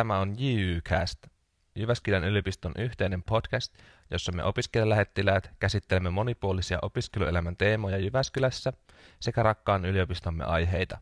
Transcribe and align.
Tämä 0.00 0.18
on 0.18 0.34
JYcast, 0.38 1.26
Jyväskylän 1.74 2.24
yliopiston 2.24 2.72
yhteinen 2.78 3.22
podcast, 3.22 3.74
jossa 4.10 4.32
me 4.32 4.44
opiskelijalähettiläät 4.44 5.50
käsittelemme 5.58 6.10
monipuolisia 6.10 6.78
opiskeluelämän 6.82 7.56
teemoja 7.56 7.98
Jyväskylässä 7.98 8.72
sekä 9.20 9.42
rakkaan 9.42 9.84
yliopistomme 9.84 10.44
aiheita. 10.44 10.98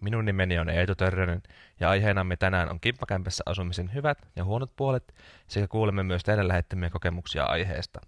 Minun 0.00 0.24
nimeni 0.24 0.58
on 0.58 0.68
Eetu 0.68 0.94
Törrönen 0.94 1.42
ja 1.80 1.90
aiheenamme 1.90 2.36
tänään 2.36 2.70
on 2.70 2.80
kimppakämpässä 2.80 3.42
asumisen 3.46 3.94
hyvät 3.94 4.18
ja 4.36 4.44
huonot 4.44 4.76
puolet 4.76 5.14
sekä 5.48 5.68
kuulemme 5.68 6.02
myös 6.02 6.24
teidän 6.24 6.48
lähettämiä 6.48 6.90
kokemuksia 6.90 7.44
aiheesta. 7.44 8.00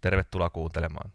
Tervetuloa 0.00 0.50
kuuntelemaan. 0.50 1.12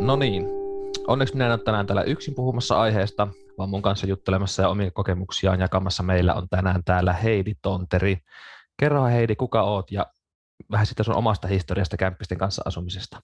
No 0.00 0.16
niin, 0.16 0.65
onneksi 1.06 1.34
minä 1.34 1.46
en 1.46 1.52
ole 1.52 1.58
tänään 1.58 1.86
täällä 1.86 2.02
yksin 2.02 2.34
puhumassa 2.34 2.80
aiheesta, 2.80 3.28
vaan 3.58 3.70
mun 3.70 3.82
kanssa 3.82 4.06
juttelemassa 4.06 4.62
ja 4.62 4.68
omia 4.68 4.90
kokemuksiaan 4.90 5.60
jakamassa 5.60 6.02
meillä 6.02 6.34
on 6.34 6.48
tänään 6.48 6.84
täällä 6.84 7.12
Heidi 7.12 7.54
Tonteri. 7.62 8.18
Kerro 8.80 9.04
Heidi, 9.04 9.36
kuka 9.36 9.62
oot 9.62 9.90
ja 9.90 10.06
vähän 10.70 10.86
sitä 10.86 11.02
sun 11.02 11.14
omasta 11.14 11.48
historiasta 11.48 11.96
kämppisten 11.96 12.38
kanssa 12.38 12.62
asumisesta. 12.64 13.20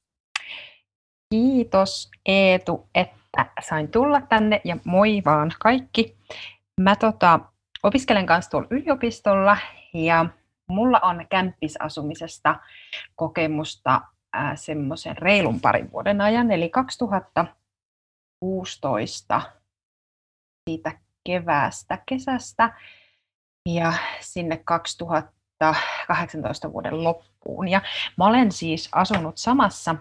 Kiitos 1.31 2.11
Eetu, 2.27 2.89
että 2.95 3.47
sain 3.61 3.91
tulla 3.91 4.21
tänne 4.21 4.61
ja 4.65 4.77
moi 4.85 5.23
vaan 5.25 5.53
kaikki. 5.61 6.17
Mä 6.81 6.97
tota, 6.97 7.41
opiskelen 7.83 8.27
kanssa 8.27 8.51
tuolla 8.51 8.69
yliopistolla 8.71 9.57
ja 9.95 10.27
mulla 10.69 11.01
on 11.01 11.27
kämppisasumisesta 11.31 12.61
kokemusta 13.15 14.01
semmoisen 14.55 15.19
reilun 15.19 15.61
parin 15.61 15.93
vuoden 15.93 16.21
ajan, 16.21 16.51
eli 16.51 16.71
2016 18.43 19.43
siitä 20.71 20.93
keväästä, 21.25 21.99
kesästä 22.07 22.75
ja 23.69 23.93
sinne 24.21 24.57
2018 24.57 26.73
vuoden 26.73 27.05
loppuun. 27.05 27.69
Ja 27.69 27.83
mä 28.19 28.27
olen 28.27 28.53
siis 28.53 28.89
asunut 28.93 29.39
samassa 29.39 29.95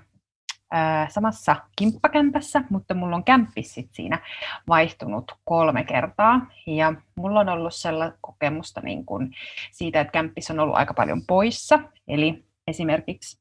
samassa 1.10 1.56
kimppakämpässä, 1.76 2.64
mutta 2.70 2.94
mulla 2.94 3.16
on 3.16 3.24
kämppis 3.24 3.74
sit 3.74 3.90
siinä 3.94 4.20
vaihtunut 4.68 5.32
kolme 5.44 5.84
kertaa. 5.84 6.48
Ja 6.68 6.94
mulla 7.16 7.40
on 7.40 7.50
ollut 7.50 7.76
sellaista 7.76 8.18
kokemusta 8.22 8.82
niin 8.82 9.06
kun 9.06 9.34
siitä, 9.72 10.02
että 10.02 10.12
kämppis 10.12 10.52
on 10.52 10.60
ollut 10.60 10.76
aika 10.76 10.94
paljon 10.94 11.22
poissa. 11.28 11.80
Eli 12.08 12.46
esimerkiksi 12.68 13.40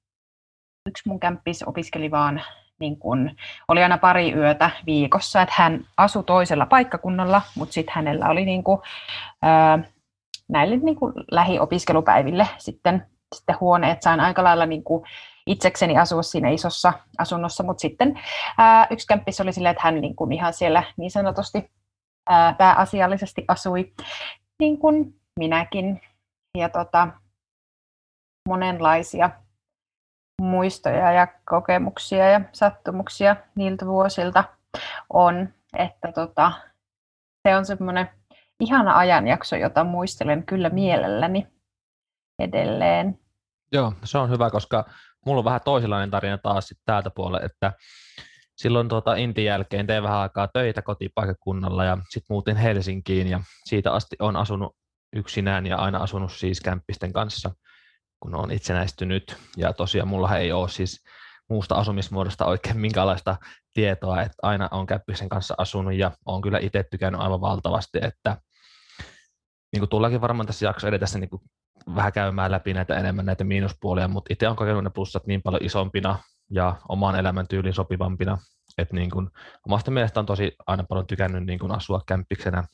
yksi 0.89 1.08
mun 1.08 1.20
kämppis 1.20 1.62
opiskeli 1.62 2.11
vaan 2.11 2.42
niin 2.81 2.97
kun, 2.97 3.31
oli 3.69 3.83
aina 3.83 3.98
pari 3.98 4.33
yötä 4.33 4.70
viikossa, 4.86 5.42
että 5.42 5.55
hän 5.59 5.84
asui 5.97 6.25
toisella 6.25 6.67
paikkakunnalla, 6.67 7.42
mutta 7.55 7.73
sitten 7.73 7.95
hänellä 7.95 8.28
oli 8.28 8.45
niin 8.45 8.64
kun, 8.64 8.83
ää, 9.42 9.78
näille 10.48 10.77
niin 10.77 10.97
kun 10.97 11.12
lähiopiskelupäiville 11.31 12.48
sitten, 12.58 13.06
sitten 13.34 13.56
huoneet. 13.61 14.03
Sain 14.03 14.20
aika 14.20 14.45
lailla 14.45 14.67
niin 14.67 14.84
kun, 14.84 15.06
itsekseni 15.47 15.98
asua 15.98 16.23
siinä 16.23 16.48
isossa 16.51 16.92
asunnossa, 17.19 17.62
mutta 17.62 17.81
sitten 17.81 18.20
ää, 18.58 18.86
yksi 18.91 19.06
kämppis 19.06 19.41
oli 19.41 19.53
silleen, 19.53 19.70
että 19.70 19.83
hän 19.84 20.01
niin 20.01 20.17
kuin 20.17 20.33
ihan 20.33 20.53
siellä 20.53 20.83
niin 20.97 21.11
sanotusti 21.11 21.70
ää, 22.28 22.53
pääasiallisesti 22.53 23.45
asui 23.48 23.92
niin 24.61 24.78
kuin 24.78 25.14
minäkin. 25.39 26.01
Ja 26.58 26.69
tota, 26.69 27.08
monenlaisia 28.48 29.31
muistoja 30.41 31.12
ja 31.12 31.27
kokemuksia 31.44 32.30
ja 32.30 32.41
sattumuksia 32.52 33.36
niiltä 33.55 33.86
vuosilta 33.86 34.44
on, 35.12 35.48
että 35.77 36.12
tota, 36.12 36.52
se 37.48 37.56
on 37.56 37.66
semmoinen 37.66 38.08
ihana 38.61 38.98
ajanjakso, 38.98 39.56
jota 39.56 39.84
muistelen 39.84 40.46
kyllä 40.46 40.70
mielelläni 40.70 41.46
edelleen. 42.38 43.18
Joo, 43.73 43.92
se 44.05 44.18
on 44.18 44.30
hyvä, 44.30 44.51
koska 44.51 44.84
mulla 45.27 45.39
on 45.39 45.45
vähän 45.45 45.61
toisenlainen 45.64 46.11
tarina 46.11 46.39
taas 46.39 46.68
sit 46.68 46.78
täältä 46.84 47.11
puolella, 47.11 47.46
että 47.46 47.72
silloin 48.57 48.89
tuota 48.89 49.14
Intin 49.14 49.45
jälkeen 49.45 49.86
tein 49.86 50.02
vähän 50.02 50.18
aikaa 50.18 50.48
töitä 50.48 50.83
kotipaikakunnalla 50.83 51.84
ja 51.84 51.96
sitten 51.96 52.27
muutin 52.28 52.57
Helsinkiin 52.57 53.27
ja 53.27 53.40
siitä 53.64 53.92
asti 53.92 54.17
on 54.18 54.36
asunut 54.36 54.77
yksinään 55.17 55.67
ja 55.67 55.77
aina 55.77 55.98
asunut 55.98 56.33
siis 56.33 56.61
kämppisten 56.61 57.12
kanssa, 57.12 57.51
kun 58.20 58.35
on 58.35 58.51
itsenäistynyt. 58.51 59.36
Ja 59.57 59.73
tosiaan 59.73 60.08
mulla 60.08 60.36
ei 60.36 60.53
ole 60.53 60.69
siis 60.69 61.05
muusta 61.48 61.75
asumismuodosta 61.75 62.45
oikein 62.45 62.81
minkälaista 62.81 63.36
tietoa, 63.75 64.23
että 64.23 64.36
aina 64.42 64.69
on 64.70 64.86
käppisen 64.86 65.29
kanssa 65.29 65.55
asunut 65.58 65.95
ja 65.95 66.11
on 66.27 66.41
kyllä 66.42 66.58
itse 66.58 66.85
tykännyt 66.91 67.20
aivan 67.20 67.41
valtavasti, 67.41 67.98
että 68.03 68.36
niin 69.73 69.81
kuin 69.81 69.91
tullakin 69.91 70.20
varmaan 70.20 70.47
tässä 70.47 70.67
jakso 70.67 70.89
edetessä 70.89 71.19
niin 71.19 71.31
kuin 71.31 71.42
vähän 71.95 72.13
käymään 72.13 72.51
läpi 72.51 72.75
näitä 72.75 72.97
enemmän 72.97 73.27
näitä 73.27 73.45
miinuspuolia, 73.45 74.08
mutta 74.08 74.33
itse 74.33 74.48
on 74.48 74.57
kokenut 74.57 74.85
ne 74.85 74.91
plussat 74.91 75.27
niin 75.27 75.42
paljon 75.42 75.64
isompina 75.64 76.19
ja 76.51 76.77
omaan 76.89 77.17
elämäntyylin 77.17 77.75
sopivampina, 77.75 78.39
että 78.79 78.95
niin 78.95 79.11
kuin, 79.11 79.31
omasta 79.67 79.91
mielestä 79.91 80.20
on 80.20 80.27
tosi 80.27 80.57
aina 80.67 80.85
paljon 80.85 81.07
tykännyt 81.07 81.47
niin 81.47 81.58
kuin 81.58 81.73
asua 81.73 82.01
kämppiksenä 82.07 82.64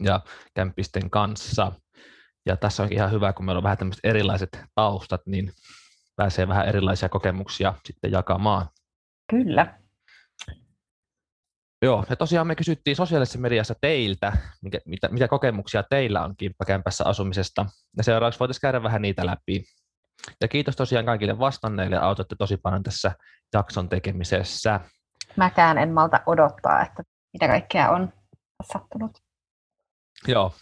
ja 0.00 0.20
kämppisten 0.54 1.10
kanssa. 1.10 1.72
Ja 2.46 2.56
tässä 2.56 2.82
on 2.82 2.92
ihan 2.92 3.10
hyvä, 3.10 3.32
kun 3.32 3.44
meillä 3.44 3.58
on 3.58 3.62
vähän 3.62 3.78
tämmöiset 3.78 4.04
erilaiset 4.04 4.60
taustat, 4.74 5.20
niin 5.26 5.52
pääsee 6.16 6.48
vähän 6.48 6.68
erilaisia 6.68 7.08
kokemuksia 7.08 7.74
sitten 7.84 8.12
jakamaan. 8.12 8.68
Kyllä. 9.30 9.78
Joo, 11.82 12.04
ja 12.10 12.16
tosiaan 12.16 12.46
me 12.46 12.54
kysyttiin 12.54 12.96
sosiaalisessa 12.96 13.38
mediassa 13.38 13.74
teiltä, 13.80 14.32
mikä, 14.62 14.78
mitä, 14.86 15.08
mitä 15.08 15.28
kokemuksia 15.28 15.82
teillä 15.82 16.24
on 16.24 16.36
kimppakämpässä 16.36 17.04
asumisesta, 17.04 17.66
ja 17.96 18.04
seuraavaksi 18.04 18.40
voitaisiin 18.40 18.60
käydä 18.60 18.82
vähän 18.82 19.02
niitä 19.02 19.26
läpi. 19.26 19.64
Ja 20.40 20.48
kiitos 20.48 20.76
tosiaan 20.76 21.06
kaikille 21.06 21.38
vastanneille, 21.38 21.98
autatte 21.98 22.36
tosi 22.38 22.56
paljon 22.56 22.82
tässä 22.82 23.12
jakson 23.54 23.88
tekemisessä. 23.88 24.80
Mäkään 25.36 25.78
en 25.78 25.92
malta 25.92 26.20
odottaa, 26.26 26.82
että 26.82 27.02
mitä 27.32 27.48
kaikkea 27.48 27.90
on 27.90 28.12
sattunut. 28.72 29.18
Joo, 30.28 30.52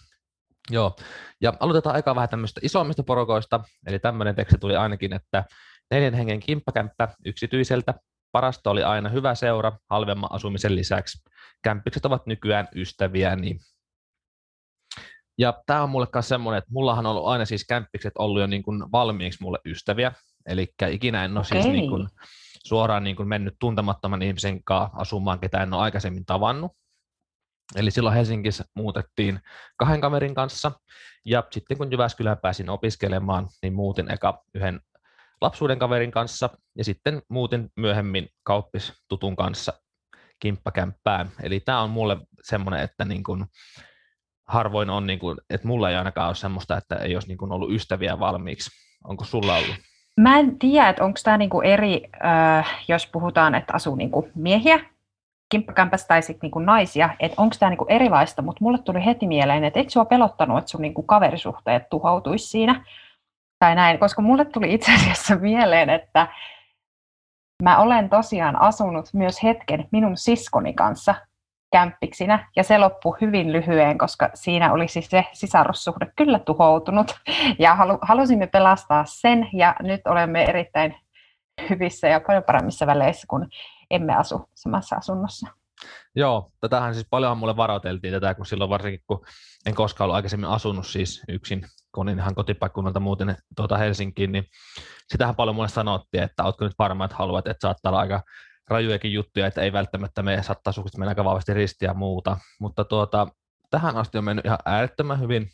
Joo, 0.70 0.96
ja 1.40 1.52
aloitetaan 1.60 1.96
aika 1.96 2.14
vähän 2.14 2.28
tämmöistä 2.28 2.60
isommista 2.64 3.02
porokoista, 3.02 3.60
eli 3.86 3.98
tämmöinen 3.98 4.34
teksti 4.34 4.58
tuli 4.58 4.76
ainakin, 4.76 5.12
että 5.12 5.44
neljän 5.90 6.14
hengen 6.14 6.40
kimppakämppä 6.40 7.08
yksityiseltä 7.24 7.94
Parasta 8.32 8.70
oli 8.70 8.82
aina 8.82 9.08
hyvä 9.08 9.34
seura 9.34 9.72
halvemman 9.90 10.32
asumisen 10.32 10.76
lisäksi. 10.76 11.18
Kämppikset 11.62 12.04
ovat 12.06 12.26
nykyään 12.26 12.68
ystäviä. 12.74 13.36
Niin. 13.36 13.58
Ja 15.38 15.62
tämä 15.66 15.82
on 15.82 15.90
mulle 15.90 16.06
myös 16.14 16.28
semmoinen, 16.28 16.58
että 16.58 16.72
mullahan 16.72 17.06
on 17.06 17.10
ollut 17.10 17.28
aina 17.28 17.44
siis 17.44 17.64
kämppikset 17.66 18.12
ollut 18.18 18.40
jo 18.40 18.46
niin 18.46 18.62
kuin 18.62 18.92
valmiiksi 18.92 19.42
mulle 19.42 19.58
ystäviä. 19.64 20.12
Eli 20.46 20.74
ikinä 20.90 21.24
en 21.24 21.32
ole 21.32 21.46
okay. 21.48 21.62
siis 21.62 21.72
niin 21.72 21.90
kuin 21.90 22.08
suoraan 22.64 23.04
niin 23.04 23.16
kuin 23.16 23.28
mennyt 23.28 23.54
tuntemattoman 23.60 24.22
ihmisen 24.22 24.64
kanssa 24.64 24.98
asumaan, 24.98 25.40
ketä 25.40 25.62
en 25.62 25.74
ole 25.74 25.82
aikaisemmin 25.82 26.24
tavannut. 26.24 26.72
Eli 27.76 27.90
silloin 27.90 28.14
Helsingissä 28.14 28.64
muutettiin 28.74 29.40
kahden 29.76 30.00
kaverin 30.00 30.34
kanssa, 30.34 30.72
ja 31.24 31.44
sitten 31.50 31.78
kun 31.78 31.92
Jyväskylään 31.92 32.38
pääsin 32.38 32.70
opiskelemaan, 32.70 33.48
niin 33.62 33.74
muutin 33.74 34.10
eka 34.10 34.42
yhden 34.54 34.80
lapsuuden 35.40 35.78
kaverin 35.78 36.10
kanssa 36.10 36.50
ja 36.78 36.84
sitten 36.84 37.22
muutin 37.28 37.70
myöhemmin 37.76 38.28
kauppis 38.42 38.92
tutun 39.08 39.36
kanssa 39.36 39.72
kimppakämppään. 40.40 41.30
Eli 41.42 41.60
tämä 41.60 41.80
on 41.80 41.90
mulle 41.90 42.16
semmoinen, 42.42 42.80
että 42.80 43.04
niin 43.04 43.24
kun 43.24 43.46
harvoin 44.48 44.90
on, 44.90 45.06
niin 45.06 45.18
kun, 45.18 45.40
että 45.50 45.68
mulla 45.68 45.90
ei 45.90 45.96
ainakaan 45.96 46.28
ole 46.28 46.34
semmoista, 46.34 46.76
että 46.76 46.96
ei 46.96 47.16
olisi 47.16 47.28
niin 47.28 47.38
kun 47.38 47.52
ollut 47.52 47.72
ystäviä 47.72 48.18
valmiiksi. 48.18 48.70
Onko 49.04 49.24
sulla 49.24 49.56
ollut? 49.56 49.76
Mä 50.20 50.38
en 50.38 50.58
tiedä, 50.58 50.88
että 50.88 51.04
onko 51.04 51.20
tämä 51.24 51.38
niinku 51.38 51.60
eri, 51.60 52.02
äh, 52.24 52.84
jos 52.88 53.06
puhutaan, 53.06 53.54
että 53.54 53.72
asuu 53.74 53.94
niinku 53.96 54.28
miehiä 54.34 54.93
kimppakämpässä 55.54 56.06
tai 56.06 56.22
sitten 56.22 56.40
niinku 56.42 56.58
naisia, 56.58 57.10
että 57.20 57.42
onko 57.42 57.56
tämä 57.58 57.70
niinku 57.70 57.86
erilaista, 57.88 58.42
mutta 58.42 58.64
mulle 58.64 58.78
tuli 58.78 59.04
heti 59.04 59.26
mieleen, 59.26 59.64
että 59.64 59.78
eikö 59.78 59.90
sinua 59.90 60.04
pelottanut, 60.04 60.58
että 60.58 60.70
sun 60.70 60.82
niinku 60.82 61.02
kaverisuhteet 61.02 61.88
tuhoutuisi 61.90 62.46
siinä, 62.46 62.84
tai 63.58 63.74
näin, 63.74 63.98
koska 63.98 64.22
mulle 64.22 64.44
tuli 64.44 64.74
itse 64.74 64.94
asiassa 64.94 65.36
mieleen, 65.36 65.90
että 65.90 66.28
mä 67.62 67.78
olen 67.78 68.08
tosiaan 68.08 68.62
asunut 68.62 69.06
myös 69.12 69.42
hetken 69.42 69.88
minun 69.92 70.16
siskoni 70.16 70.72
kanssa 70.72 71.14
kämppiksinä, 71.72 72.48
ja 72.56 72.62
se 72.62 72.78
loppui 72.78 73.16
hyvin 73.20 73.52
lyhyen, 73.52 73.98
koska 73.98 74.30
siinä 74.34 74.72
oli 74.72 74.88
siis 74.88 75.10
se 75.10 75.24
sisarussuhde 75.32 76.06
kyllä 76.16 76.38
tuhoutunut, 76.38 77.20
ja 77.58 77.74
halu, 77.74 77.98
halusimme 78.02 78.46
pelastaa 78.46 79.04
sen, 79.06 79.48
ja 79.52 79.76
nyt 79.82 80.00
olemme 80.06 80.44
erittäin 80.44 80.96
hyvissä 81.70 82.08
ja 82.08 82.20
paljon 82.20 82.44
paremmissa 82.44 82.86
väleissä, 82.86 83.26
kun 83.30 83.48
emme 83.90 84.14
asu 84.14 84.50
samassa 84.54 84.96
asunnossa. 84.96 85.46
Joo, 86.16 86.50
tätähän 86.60 86.94
siis 86.94 87.06
paljon 87.10 87.38
mulle 87.38 87.56
varoiteltiin 87.56 88.12
tätä, 88.12 88.34
kun 88.34 88.46
silloin 88.46 88.70
varsinkin, 88.70 89.00
kun 89.06 89.26
en 89.66 89.74
koskaan 89.74 90.06
ollut 90.06 90.16
aikaisemmin 90.16 90.50
asunut 90.50 90.86
siis 90.86 91.22
yksin, 91.28 91.66
kun 91.94 92.02
olin 92.02 92.18
ihan 92.18 92.34
kotipaikkunnalta 92.34 93.00
muuten 93.00 93.36
tuota 93.56 93.78
Helsinkiin, 93.78 94.32
niin 94.32 94.44
sitähän 95.08 95.36
paljon 95.36 95.56
mulle 95.56 95.68
sanottiin, 95.68 96.22
että 96.22 96.44
oletko 96.44 96.64
nyt 96.64 96.74
varma, 96.78 97.04
että 97.04 97.16
haluat, 97.16 97.46
että 97.46 97.60
saattaa 97.62 97.90
olla 97.90 98.00
aika 98.00 98.22
rajujakin 98.68 99.12
juttuja, 99.12 99.46
että 99.46 99.60
ei 99.60 99.72
välttämättä 99.72 100.22
me 100.22 100.42
saattaa 100.42 100.72
sukset 100.72 100.98
mennä 100.98 101.10
aika 101.10 101.24
vahvasti 101.24 101.54
ristiä 101.54 101.88
ja 101.88 101.94
muuta. 101.94 102.36
Mutta 102.60 102.84
tuota, 102.84 103.26
tähän 103.70 103.96
asti 103.96 104.18
on 104.18 104.24
mennyt 104.24 104.44
ihan 104.44 104.58
äärettömän 104.64 105.20
hyvin. 105.20 105.48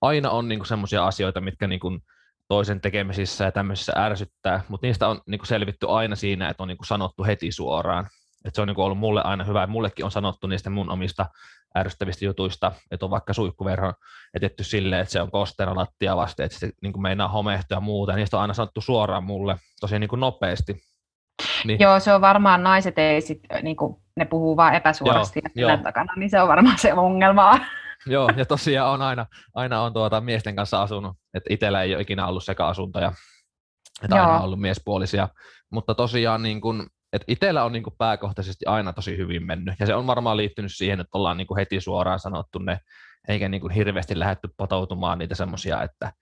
Aina 0.00 0.30
on 0.30 0.48
niin 0.48 0.66
semmoisia 0.66 1.06
asioita, 1.06 1.40
mitkä 1.40 1.66
niin 1.66 1.80
kuin 1.80 2.00
toisen 2.48 2.80
tekemisissä 2.80 3.44
ja 3.44 3.52
tämmöisissä 3.52 3.92
ärsyttää, 3.96 4.60
mutta 4.68 4.86
niistä 4.86 5.08
on 5.08 5.20
niin 5.26 5.38
kuin 5.38 5.48
selvitty 5.48 5.86
aina 5.88 6.16
siinä, 6.16 6.48
että 6.48 6.62
on 6.62 6.68
niin 6.68 6.78
kuin 6.78 6.86
sanottu 6.86 7.24
heti 7.24 7.52
suoraan. 7.52 8.08
Et 8.44 8.54
se 8.54 8.62
on 8.62 8.68
niin 8.68 8.74
kuin 8.74 8.84
ollut 8.84 8.98
mulle 8.98 9.22
aina 9.22 9.44
hyvä, 9.44 9.66
mullekin 9.66 10.04
on 10.04 10.10
sanottu 10.10 10.46
niistä 10.46 10.70
mun 10.70 10.90
omista 10.90 11.26
ärsyttävistä 11.78 12.24
jutuista, 12.24 12.72
että 12.90 13.06
on 13.06 13.10
vaikka 13.10 13.32
suihkuverho 13.32 13.92
etetty 14.34 14.64
silleen, 14.64 15.02
että 15.02 15.12
se 15.12 15.22
on 15.22 15.30
kosteena 15.30 15.76
lattia 15.76 16.16
vasten, 16.16 16.46
että 16.46 16.58
se 16.58 16.70
niin 16.82 16.92
kuin 16.92 17.02
meinaa 17.02 17.28
homehtua 17.28 17.76
ja 17.76 17.80
muuta, 17.80 18.12
ja 18.12 18.16
niistä 18.16 18.36
on 18.36 18.40
aina 18.40 18.54
sanottu 18.54 18.80
suoraan 18.80 19.24
mulle 19.24 19.56
tosi 19.80 19.98
niin 19.98 20.08
kuin 20.08 20.20
nopeasti. 20.20 20.80
Niin. 21.64 21.80
Joo, 21.80 22.00
se 22.00 22.14
on 22.14 22.20
varmaan 22.20 22.62
naiset 22.62 22.98
ei 22.98 23.20
sit, 23.20 23.40
niin 23.62 23.76
kuin, 23.76 23.96
ne 24.16 24.24
puhuu 24.24 24.56
vaan 24.56 24.74
epäsuorasti 24.74 25.40
joo, 25.54 25.70
ja 25.70 25.78
takana, 25.78 26.12
niin 26.16 26.30
se 26.30 26.40
on 26.40 26.48
varmaan 26.48 26.78
se 26.78 26.94
ongelma. 26.94 27.60
Joo, 28.06 28.30
ja 28.36 28.46
tosiaan 28.46 28.90
on 28.90 29.02
aina, 29.02 29.26
aina 29.54 29.82
on 29.82 29.92
tuota 29.92 30.20
miesten 30.20 30.56
kanssa 30.56 30.82
asunut, 30.82 31.16
että 31.34 31.54
itsellä 31.54 31.82
ei 31.82 31.94
ole 31.94 32.02
ikinä 32.02 32.26
ollut 32.26 32.44
seka-asuntoja, 32.44 33.12
että 34.02 34.16
aina 34.16 34.38
on 34.38 34.44
ollut 34.44 34.60
miespuolisia, 34.60 35.28
mutta 35.70 35.94
tosiaan 35.94 36.42
niin 36.42 36.60
kuin, 36.60 36.86
että 37.12 37.24
itsellä 37.28 37.64
on 37.64 37.72
niin 37.72 37.82
kuin 37.82 37.94
pääkohtaisesti 37.98 38.66
aina 38.66 38.92
tosi 38.92 39.16
hyvin 39.16 39.46
mennyt, 39.46 39.74
ja 39.80 39.86
se 39.86 39.94
on 39.94 40.06
varmaan 40.06 40.36
liittynyt 40.36 40.72
siihen, 40.74 41.00
että 41.00 41.18
ollaan 41.18 41.36
niin 41.36 41.56
heti 41.56 41.80
suoraan 41.80 42.20
sanottu 42.20 42.58
ne, 42.58 42.80
eikä 43.28 43.48
niin 43.48 43.60
kuin 43.60 43.72
hirveästi 43.72 44.18
lähdetty 44.18 44.48
potoutumaan 44.56 45.18
niitä 45.18 45.34
semmoisia, 45.34 45.82
että 45.82 46.12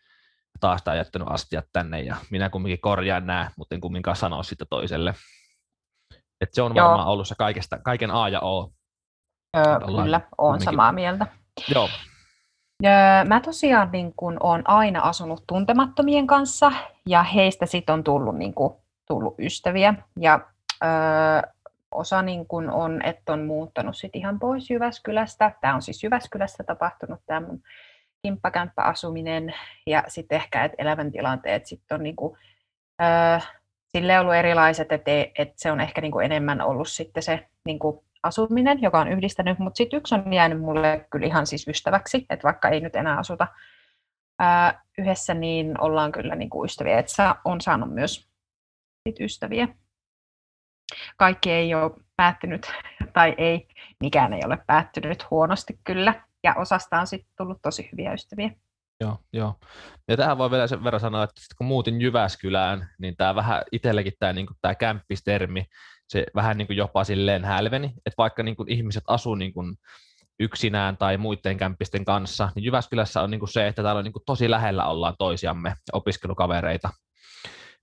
taas 0.60 0.82
tämä 0.82 0.96
jättänyt 0.96 1.28
astiat 1.30 1.64
tänne, 1.72 2.00
ja 2.00 2.16
minä 2.30 2.50
kumminkin 2.50 2.80
korjaan 2.80 3.26
nämä, 3.26 3.50
mutta 3.56 3.74
en 3.74 3.80
kumminkaan 3.80 4.16
sanoa 4.16 4.42
sitä 4.42 4.64
toiselle. 4.70 5.14
että 6.40 6.54
se 6.54 6.62
on 6.62 6.76
Joo. 6.76 6.86
varmaan 6.88 7.08
ollut 7.08 7.28
se 7.28 7.34
kaikesta, 7.38 7.78
kaiken 7.78 8.10
A 8.10 8.28
ja 8.28 8.40
O. 8.40 8.72
Öö, 9.56 9.64
kyllä, 9.86 10.20
olen 10.38 10.60
samaa 10.60 10.92
mieltä. 10.92 11.26
Joo. 11.68 11.88
Mä 13.28 13.40
tosiaan 13.40 13.88
niin 13.92 14.12
kun, 14.16 14.36
olen 14.40 14.70
aina 14.70 15.00
asunut 15.00 15.44
tuntemattomien 15.46 16.26
kanssa 16.26 16.72
ja 17.06 17.22
heistä 17.22 17.66
sitten 17.66 17.92
on 17.92 18.04
tullut, 18.04 18.36
niin 18.36 18.54
kun, 18.54 18.76
tullut 19.08 19.34
ystäviä. 19.38 19.94
Ja 20.20 20.40
ö, 20.84 21.48
osa 21.94 22.22
niin 22.22 22.46
kun, 22.46 22.70
on, 22.70 23.02
että 23.06 23.32
on 23.32 23.44
muuttanut 23.44 23.96
sit 23.96 24.16
ihan 24.16 24.38
pois 24.38 24.70
Jyväskylästä. 24.70 25.52
Tämä 25.60 25.74
on 25.74 25.82
siis 25.82 26.04
Jyväskylässä 26.04 26.64
tapahtunut 26.64 27.20
tämä 27.26 27.40
mun 27.40 27.62
kimppakämppäasuminen 28.22 29.54
ja 29.86 30.04
sitten 30.08 30.36
ehkä 30.36 30.64
että 30.64 30.76
elämäntilanteet 30.78 31.66
sitten 31.66 31.94
on 31.94 32.02
niin 32.02 32.16
kun, 32.16 32.36
ö, 33.02 33.40
sille 33.88 34.20
ollut 34.20 34.34
erilaiset, 34.34 34.92
että, 34.92 35.10
että 35.38 35.54
se 35.56 35.72
on 35.72 35.80
ehkä 35.80 36.00
niin 36.00 36.22
enemmän 36.24 36.60
ollut 36.60 36.88
sitten 36.88 37.22
se 37.22 37.48
niin 37.64 37.78
asuminen, 38.22 38.82
joka 38.82 39.00
on 39.00 39.08
yhdistänyt, 39.08 39.58
mutta 39.58 39.76
sitten 39.76 39.96
yksi 39.96 40.14
on 40.14 40.32
jäänyt 40.32 40.60
mulle 40.60 41.06
kyllä 41.10 41.26
ihan 41.26 41.46
siis 41.46 41.68
ystäväksi, 41.68 42.26
että 42.30 42.44
vaikka 42.44 42.68
ei 42.68 42.80
nyt 42.80 42.96
enää 42.96 43.18
asuta 43.18 43.46
ää, 44.38 44.82
yhdessä, 44.98 45.34
niin 45.34 45.80
ollaan 45.80 46.12
kyllä 46.12 46.34
niin 46.34 46.50
kuin 46.50 46.64
ystäviä, 46.64 46.98
että 46.98 47.12
sä 47.12 47.34
on 47.44 47.60
saanut 47.60 47.94
myös 47.94 48.28
sit 49.08 49.20
ystäviä. 49.20 49.68
Kaikki 51.16 51.50
ei 51.50 51.74
ole 51.74 51.90
päättynyt, 52.16 52.72
tai 53.12 53.34
ei, 53.38 53.68
mikään 54.00 54.32
ei 54.32 54.40
ole 54.44 54.58
päättynyt 54.66 55.30
huonosti 55.30 55.80
kyllä, 55.84 56.24
ja 56.44 56.54
osasta 56.54 57.00
on 57.00 57.06
sitten 57.06 57.32
tullut 57.36 57.58
tosi 57.62 57.88
hyviä 57.92 58.12
ystäviä. 58.12 58.50
Joo, 59.00 59.18
joo. 59.32 59.54
Ja 60.08 60.16
tähän 60.16 60.38
voi 60.38 60.50
vielä 60.50 60.66
sen 60.66 60.84
verran 60.84 61.00
sanoa, 61.00 61.24
että 61.24 61.40
kun 61.58 61.66
muutin 61.66 62.00
Jyväskylään, 62.00 62.90
niin 62.98 63.16
tämä 63.16 63.34
vähän 63.34 63.62
itsellekin 63.72 64.12
tämä, 64.18 64.32
niin 64.32 64.46
tämä 64.60 64.74
kämppistermi, 64.74 65.64
se 66.10 66.26
vähän 66.34 66.58
niin 66.58 66.66
kuin 66.66 66.76
jopa 66.76 67.04
silleen 67.04 67.44
hälveni, 67.44 67.86
että 67.86 68.14
vaikka 68.18 68.42
niin 68.42 68.56
kuin 68.56 68.68
ihmiset 68.68 69.04
asuu 69.06 69.34
niin 69.34 69.52
kuin 69.52 69.76
yksinään 70.40 70.96
tai 70.96 71.16
muiden 71.16 71.56
kämppisten 71.56 72.04
kanssa, 72.04 72.50
niin 72.54 72.64
Jyväskylässä 72.64 73.22
on 73.22 73.30
niin 73.30 73.38
kuin 73.38 73.52
se, 73.52 73.66
että 73.66 73.82
täällä 73.82 73.98
on 73.98 74.04
niin 74.04 74.12
kuin 74.12 74.22
tosi 74.26 74.50
lähellä 74.50 74.86
ollaan 74.86 75.14
toisiamme, 75.18 75.74
opiskelukavereita. 75.92 76.90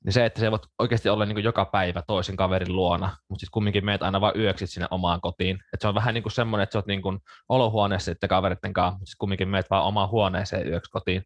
Niin 0.05 0.13
se, 0.13 0.25
että 0.25 0.39
se 0.39 0.51
voit 0.51 0.61
oikeasti 0.79 1.09
olla 1.09 1.25
niin 1.25 1.35
kuin 1.35 1.43
joka 1.43 1.65
päivä 1.65 2.03
toisen 2.07 2.35
kaverin 2.35 2.75
luona, 2.75 3.05
mutta 3.29 3.39
sitten 3.39 3.51
kumminkin 3.51 3.85
meet 3.85 4.03
aina 4.03 4.21
vain 4.21 4.39
yöksi 4.39 4.67
sinne 4.67 4.87
omaan 4.91 5.21
kotiin. 5.21 5.59
Et 5.73 5.81
se 5.81 5.87
on 5.87 5.95
vähän 5.95 6.13
niin 6.13 6.23
kuin 6.23 6.33
semmoinen, 6.33 6.63
että 6.63 6.73
sä 6.73 6.79
oot 6.79 6.87
niin 6.87 7.01
kuin 7.01 7.19
olohuoneessa 7.49 8.11
sitten 8.11 8.29
kaveritten 8.29 8.73
kanssa, 8.73 8.93
mutta 8.93 9.05
sitten 9.05 9.19
kumminkin 9.19 9.49
meet 9.49 9.69
vaan 9.69 9.83
omaan 9.83 10.09
huoneeseen 10.09 10.67
yöksi 10.67 10.91
kotiin 10.91 11.23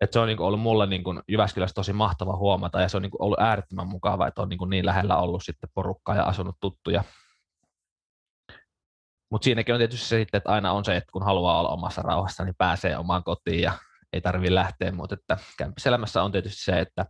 että 0.00 0.12
se 0.12 0.20
on 0.20 0.28
niin 0.28 0.40
ollut 0.40 0.60
mulle 0.60 0.86
niin 0.86 1.04
kuin 1.04 1.22
Jyväskylässä 1.28 1.74
tosi 1.74 1.92
mahtava 1.92 2.36
huomata 2.36 2.80
ja 2.80 2.88
se 2.88 2.96
on 2.96 3.02
niin 3.02 3.10
ollut 3.18 3.40
äärettömän 3.40 3.88
mukava, 3.88 4.26
että 4.26 4.42
on 4.42 4.48
niin, 4.48 4.70
niin 4.70 4.86
lähellä 4.86 5.16
ollut 5.16 5.44
sitten 5.44 5.70
porukkaa 5.74 6.14
ja 6.14 6.24
asunut 6.24 6.56
tuttuja. 6.60 7.04
Mutta 9.30 9.44
siinäkin 9.44 9.74
on 9.74 9.78
tietysti 9.78 10.06
se 10.06 10.18
sitten, 10.18 10.38
että 10.38 10.50
aina 10.50 10.72
on 10.72 10.84
se, 10.84 10.96
että 10.96 11.12
kun 11.12 11.24
haluaa 11.24 11.58
olla 11.58 11.68
omassa 11.68 12.02
rauhassa, 12.02 12.44
niin 12.44 12.54
pääsee 12.58 12.96
omaan 12.96 13.24
kotiin 13.24 13.62
ja 13.62 13.72
ei 14.12 14.20
tarvitse 14.20 14.54
lähteä, 14.54 14.92
mutta 14.92 15.14
että 15.14 15.38
kämppiselämässä 15.58 16.22
on 16.22 16.32
tietysti 16.32 16.64
se, 16.64 16.80
että 16.80 17.06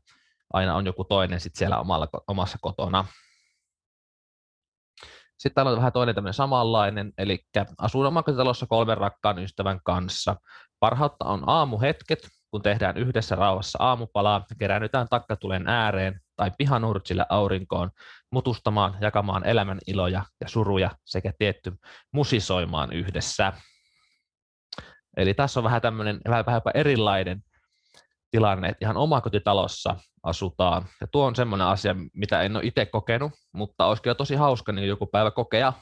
aina 0.53 0.75
on 0.75 0.87
joku 0.87 1.05
toinen 1.05 1.41
sitten 1.41 1.59
siellä 1.59 1.81
omalla, 1.81 2.09
omassa 2.27 2.59
kotona. 2.61 3.05
Sitten 5.39 5.55
täällä 5.55 5.71
on 5.71 5.77
vähän 5.77 5.93
toinen 5.93 6.15
tämmöinen 6.15 6.35
samanlainen, 6.35 7.13
eli 7.19 7.45
asun 7.79 8.07
omakotitalossa 8.07 8.67
kolmen 8.67 8.99
rakkaan 8.99 9.39
ystävän 9.39 9.81
kanssa. 9.85 10.37
Parhautta 10.81 11.25
on 11.25 11.43
aamuhetket, 11.47 12.29
kun 12.51 12.63
tehdään 12.63 12.97
yhdessä 12.97 13.37
rauhassa 13.37 13.79
aamupalaa, 13.81 14.45
keräännytään 14.59 15.07
takkatulen 15.11 15.69
ääreen 15.69 16.21
tai 16.37 16.51
pihanurtsille 16.59 17.27
aurinkoon, 17.29 17.91
mutustamaan, 18.33 18.97
jakamaan 19.01 19.47
elämän 19.47 19.79
iloja 19.87 20.25
ja 20.41 20.49
suruja 20.49 20.91
sekä 21.05 21.33
tietty 21.39 21.73
musisoimaan 22.13 22.93
yhdessä. 22.93 23.53
Eli 25.17 25.35
tässä 25.35 25.61
on 25.61 25.65
vähän 25.65 25.83
tämmöinen 25.83 26.21
vähän, 26.29 26.47
vähän 26.47 26.63
erilainen 26.75 27.43
tilanne, 28.31 28.69
että 28.69 28.85
ihan 28.85 28.97
omakotitalossa 28.97 29.97
asutaan. 30.23 30.87
Ja 31.01 31.07
tuo 31.07 31.27
on 31.27 31.37
semmoinen 31.37 31.67
asia, 31.67 31.95
mitä 32.15 32.43
en 32.43 32.57
ole 32.57 32.65
itse 32.65 32.87
kokenut, 32.87 33.33
mutta 33.53 33.87
olisi 33.87 34.03
kyllä 34.03 34.15
tosi 34.15 34.35
hauska 34.35 34.73
niin 34.73 34.89
joku 34.89 35.07
päivä 35.07 35.31
kokea. 35.31 35.73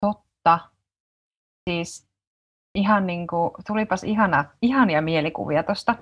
Totta. 0.00 0.58
Siis 1.70 2.07
ihan 2.78 3.06
niin 3.06 3.26
kuin, 3.26 3.50
tulipas 3.66 4.04
ihana, 4.04 4.44
ihania 4.62 5.02
mielikuvia 5.02 5.62
tuosta 5.62 5.94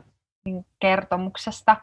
niin 0.44 0.67
kertomuksesta 0.81 1.76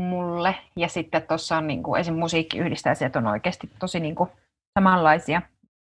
mulle. 0.00 0.54
Ja 0.76 0.88
sitten 0.88 1.22
tuossa 1.22 1.56
on 1.56 1.66
niin 1.66 1.82
kuin, 1.82 2.00
esim. 2.00 2.14
musiikkiyhdistäjät 2.14 3.16
on 3.16 3.26
oikeasti 3.26 3.70
tosi 3.78 4.00
niin 4.00 4.14
kuin, 4.14 4.30
samanlaisia. 4.78 5.42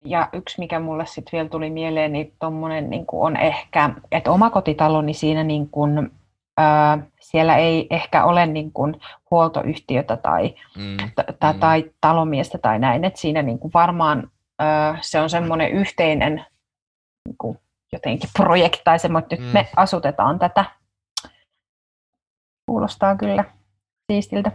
Ja 0.05 0.29
yksi, 0.33 0.59
mikä 0.59 0.79
mulle 0.79 1.05
sitten 1.05 1.31
vielä 1.31 1.49
tuli 1.49 1.69
mieleen, 1.69 2.13
niin 2.13 2.33
tommonen 2.39 2.89
niin 2.89 3.05
on 3.11 3.37
ehkä, 3.37 3.89
että 4.11 4.31
omakotitalo, 4.31 5.01
niin 5.01 5.15
siinä 5.15 5.43
niin 5.43 5.69
kuin, 5.69 6.11
ää, 6.57 6.97
siellä 7.19 7.57
ei 7.57 7.87
ehkä 7.89 8.25
ole 8.25 8.45
niin 8.45 8.71
kuin 8.71 8.95
huoltoyhtiötä 9.31 10.17
tai, 10.17 10.55
mm, 10.77 10.97
t- 10.97 11.53
mm. 11.53 11.59
tai 11.59 11.91
talomiestä 12.01 12.57
tai 12.57 12.79
näin, 12.79 13.05
että 13.05 13.19
siinä 13.19 13.41
niin 13.41 13.59
kuin 13.59 13.73
varmaan 13.73 14.31
ää, 14.59 14.97
se 15.01 15.21
on 15.21 15.29
semmoinen 15.29 15.71
yhteinen 15.71 16.45
niin 17.25 17.35
kuin 17.37 17.59
jotenkin 17.91 18.29
projektaisen, 18.37 19.11
mutta 19.11 19.35
nyt 19.35 19.45
mm. 19.45 19.53
me 19.53 19.69
asutetaan 19.75 20.39
tätä. 20.39 20.65
Kuulostaa 22.65 23.15
kyllä 23.15 23.45
siistiltä. 24.11 24.51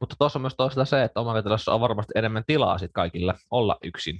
Mutta 0.00 0.16
tuossa 0.18 0.38
on 0.38 0.40
myös 0.40 0.54
toisaalta 0.56 0.84
se, 0.84 1.02
että 1.04 1.20
omakotitalossa 1.20 1.74
on 1.74 1.80
varmasti 1.80 2.12
enemmän 2.16 2.44
tilaa 2.46 2.78
sit 2.78 2.90
kaikille 2.92 3.34
olla 3.50 3.76
yksin. 3.84 4.18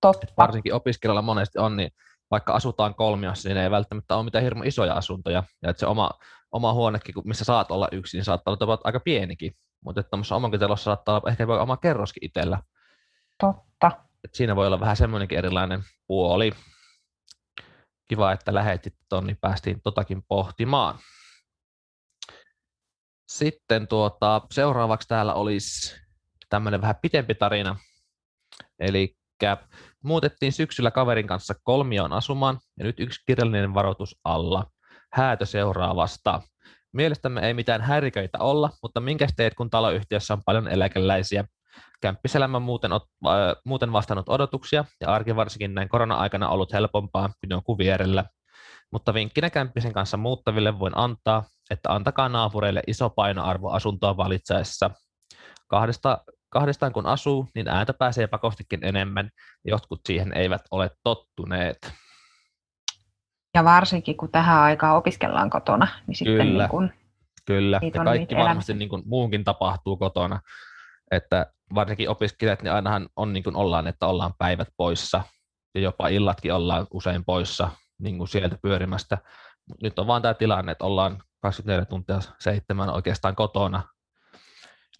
Totta. 0.00 0.26
Et 0.28 0.36
varsinkin 0.36 0.74
opiskelijalla 0.74 1.22
monesti 1.22 1.58
on, 1.58 1.76
niin 1.76 1.90
vaikka 2.30 2.52
asutaan 2.52 2.94
kolmiossa, 2.94 3.48
niin 3.48 3.56
ei 3.56 3.70
välttämättä 3.70 4.16
ole 4.16 4.24
mitään 4.24 4.44
hirveän 4.44 4.66
isoja 4.66 4.94
asuntoja. 4.94 5.42
Ja 5.62 5.70
että 5.70 5.80
se 5.80 5.86
oma, 5.86 6.10
oma 6.52 6.72
huonekin, 6.72 7.14
missä 7.24 7.44
saat 7.44 7.70
olla 7.70 7.88
yksin, 7.92 8.18
niin 8.18 8.24
saattaa 8.24 8.56
olla 8.60 8.78
aika 8.84 9.00
pienikin. 9.00 9.52
Mutta 9.84 10.00
että 10.00 10.16
omakotitalossa 10.34 10.84
saattaa 10.84 11.16
olla 11.16 11.30
ehkä 11.30 11.46
oma 11.46 11.76
kerroskin 11.76 12.24
itsellä. 12.24 12.58
Totta. 13.40 13.90
Et 14.24 14.34
siinä 14.34 14.56
voi 14.56 14.66
olla 14.66 14.80
vähän 14.80 14.96
semmoinenkin 14.96 15.38
erilainen 15.38 15.80
puoli 16.06 16.52
kiva, 18.08 18.32
että 18.32 18.54
lähetit 18.54 18.94
tuon, 19.08 19.26
niin 19.26 19.38
päästiin 19.40 19.82
totakin 19.82 20.22
pohtimaan. 20.28 20.98
Sitten 23.28 23.88
tuota, 23.88 24.42
seuraavaksi 24.52 25.08
täällä 25.08 25.34
olisi 25.34 25.96
tämmöinen 26.48 26.80
vähän 26.80 26.96
pitempi 27.02 27.34
tarina. 27.34 27.76
Eli 28.78 29.16
muutettiin 30.04 30.52
syksyllä 30.52 30.90
kaverin 30.90 31.26
kanssa 31.26 31.54
kolmioon 31.62 32.12
asumaan 32.12 32.58
ja 32.78 32.84
nyt 32.84 33.00
yksi 33.00 33.22
kirjallinen 33.26 33.74
varoitus 33.74 34.20
alla. 34.24 34.70
Häätö 35.12 35.46
seuraavasta. 35.46 36.42
Mielestämme 36.92 37.46
ei 37.46 37.54
mitään 37.54 37.80
häiriköitä 37.80 38.38
olla, 38.38 38.70
mutta 38.82 39.00
minkä 39.00 39.26
teet, 39.36 39.54
kun 39.54 39.70
taloyhtiössä 39.70 40.34
on 40.34 40.42
paljon 40.46 40.68
eläkeläisiä 40.68 41.44
Kämppiselämä 42.00 42.58
muuten, 42.58 42.92
ot, 42.92 43.04
äh, 43.26 43.32
muuten 43.64 43.92
vastannut 43.92 44.28
odotuksia 44.28 44.84
ja 45.00 45.08
arki 45.08 45.36
varsinkin 45.36 45.74
näin 45.74 45.88
korona-aikana 45.88 46.48
ollut 46.48 46.72
helpompaa 46.72 47.28
kuin 47.28 47.50
jonkun 47.50 47.78
vierellä. 47.78 48.24
Mutta 48.92 49.14
vinkkinä 49.14 49.50
Kämppisen 49.50 49.92
kanssa 49.92 50.16
muuttaville 50.16 50.78
voin 50.78 50.98
antaa, 50.98 51.44
että 51.70 51.94
antakaa 51.94 52.28
naapureille 52.28 52.82
iso 52.86 53.10
painoarvo 53.10 53.70
asuntoa 53.70 54.16
valitseessa. 54.16 54.90
Kahdesta 55.66 56.18
kahdestaan 56.50 56.92
kun 56.92 57.06
asuu, 57.06 57.48
niin 57.54 57.68
ääntä 57.68 57.94
pääsee 57.94 58.26
pakostikin 58.26 58.84
enemmän. 58.84 59.30
Jotkut 59.64 60.00
siihen 60.06 60.32
eivät 60.36 60.62
ole 60.70 60.90
tottuneet. 61.04 61.92
Ja 63.54 63.64
varsinkin 63.64 64.16
kun 64.16 64.32
tähän 64.32 64.58
aikaan 64.60 64.96
opiskellaan 64.96 65.50
kotona, 65.50 65.88
niin 66.06 66.16
sitten 66.16 66.46
Kyllä. 66.46 66.62
niin 66.62 66.70
kun, 66.70 66.90
Kyllä, 67.46 67.80
ja 67.82 68.04
kaikki 68.04 68.34
niitä 68.34 68.44
varmasti 68.44 68.74
niin 68.74 68.88
kuin 68.88 69.02
muunkin 69.06 69.44
tapahtuu 69.44 69.96
kotona. 69.96 70.40
Että 71.10 71.46
varsinkin 71.74 72.10
opiskelijat, 72.10 72.62
niin 72.62 72.72
ainahan 72.72 73.08
on 73.16 73.32
niin 73.32 73.44
kuin 73.44 73.56
ollaan, 73.56 73.86
että 73.86 74.06
ollaan 74.06 74.34
päivät 74.38 74.68
poissa 74.76 75.22
ja 75.74 75.80
jopa 75.80 76.08
illatkin 76.08 76.54
ollaan 76.54 76.86
usein 76.92 77.24
poissa 77.24 77.70
niin 77.98 78.18
kuin 78.18 78.28
sieltä 78.28 78.58
pyörimästä. 78.62 79.18
Mut 79.68 79.82
Nyt 79.82 79.98
on 79.98 80.06
vaan 80.06 80.22
tämä 80.22 80.34
tilanne, 80.34 80.72
että 80.72 80.84
ollaan 80.84 81.22
24 81.40 81.84
tuntia 81.84 82.18
seitsemän 82.38 82.90
oikeastaan 82.90 83.36
kotona. 83.36 83.82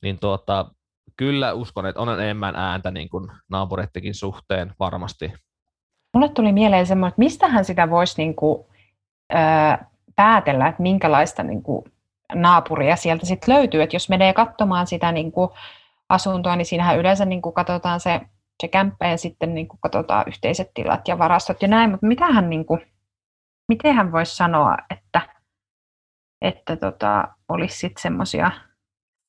Niin 0.03 0.19
tuota, 0.19 0.71
kyllä 1.17 1.53
uskon, 1.53 1.87
että 1.87 2.00
on 2.00 2.21
enemmän 2.21 2.57
ääntä 2.57 2.91
niin 2.91 3.09
kuin 3.09 3.31
naapureittikin 3.50 4.15
suhteen 4.15 4.75
varmasti. 4.79 5.33
mulle 6.15 6.29
tuli 6.29 6.53
mieleen 6.53 6.87
semmoinen, 6.87 7.09
että 7.09 7.19
mistähän 7.19 7.65
sitä 7.65 7.91
voisi 7.91 8.15
niin 8.17 8.37
kuin, 8.37 8.67
ää, 9.33 9.91
päätellä, 10.17 10.69
että 10.69 10.83
minkälaista 10.83 11.43
niin 11.43 11.62
kuin, 11.62 11.85
naapuria 12.35 12.97
sieltä 12.97 13.27
sitten 13.27 13.55
löytyy. 13.55 13.83
Että 13.83 13.97
jos 13.97 14.09
menee 14.09 14.33
katsomaan 14.33 14.87
sitä 14.87 15.12
niin 15.12 15.33
kuin, 15.33 15.50
asuntoa, 16.09 16.57
niin 16.57 16.67
siinähän 16.67 16.99
yleensä 16.99 17.25
niin 17.25 17.43
kuin, 17.43 17.55
katsotaan 17.55 18.00
se, 18.00 18.21
se 18.62 18.69
kämppä 18.69 19.09
ja 19.09 19.17
sitten 19.17 19.55
niin 19.55 19.69
kuin, 19.69 19.81
katsotaan 19.81 20.25
yhteiset 20.27 20.71
tilat 20.75 21.09
ja 21.09 21.19
varastot 21.19 21.62
ja 21.62 21.69
näin, 21.69 21.91
mutta 21.91 22.07
mitähän, 22.07 22.50
niin 22.50 22.67
kuin, 22.67 22.81
miten 23.69 23.95
hän 23.95 24.12
voisi 24.12 24.37
sanoa, 24.37 24.77
että, 24.91 25.21
että 26.43 26.77
tota, 26.77 27.29
olisi 27.49 27.79
sitten 27.79 28.03
semmoisia 28.03 28.50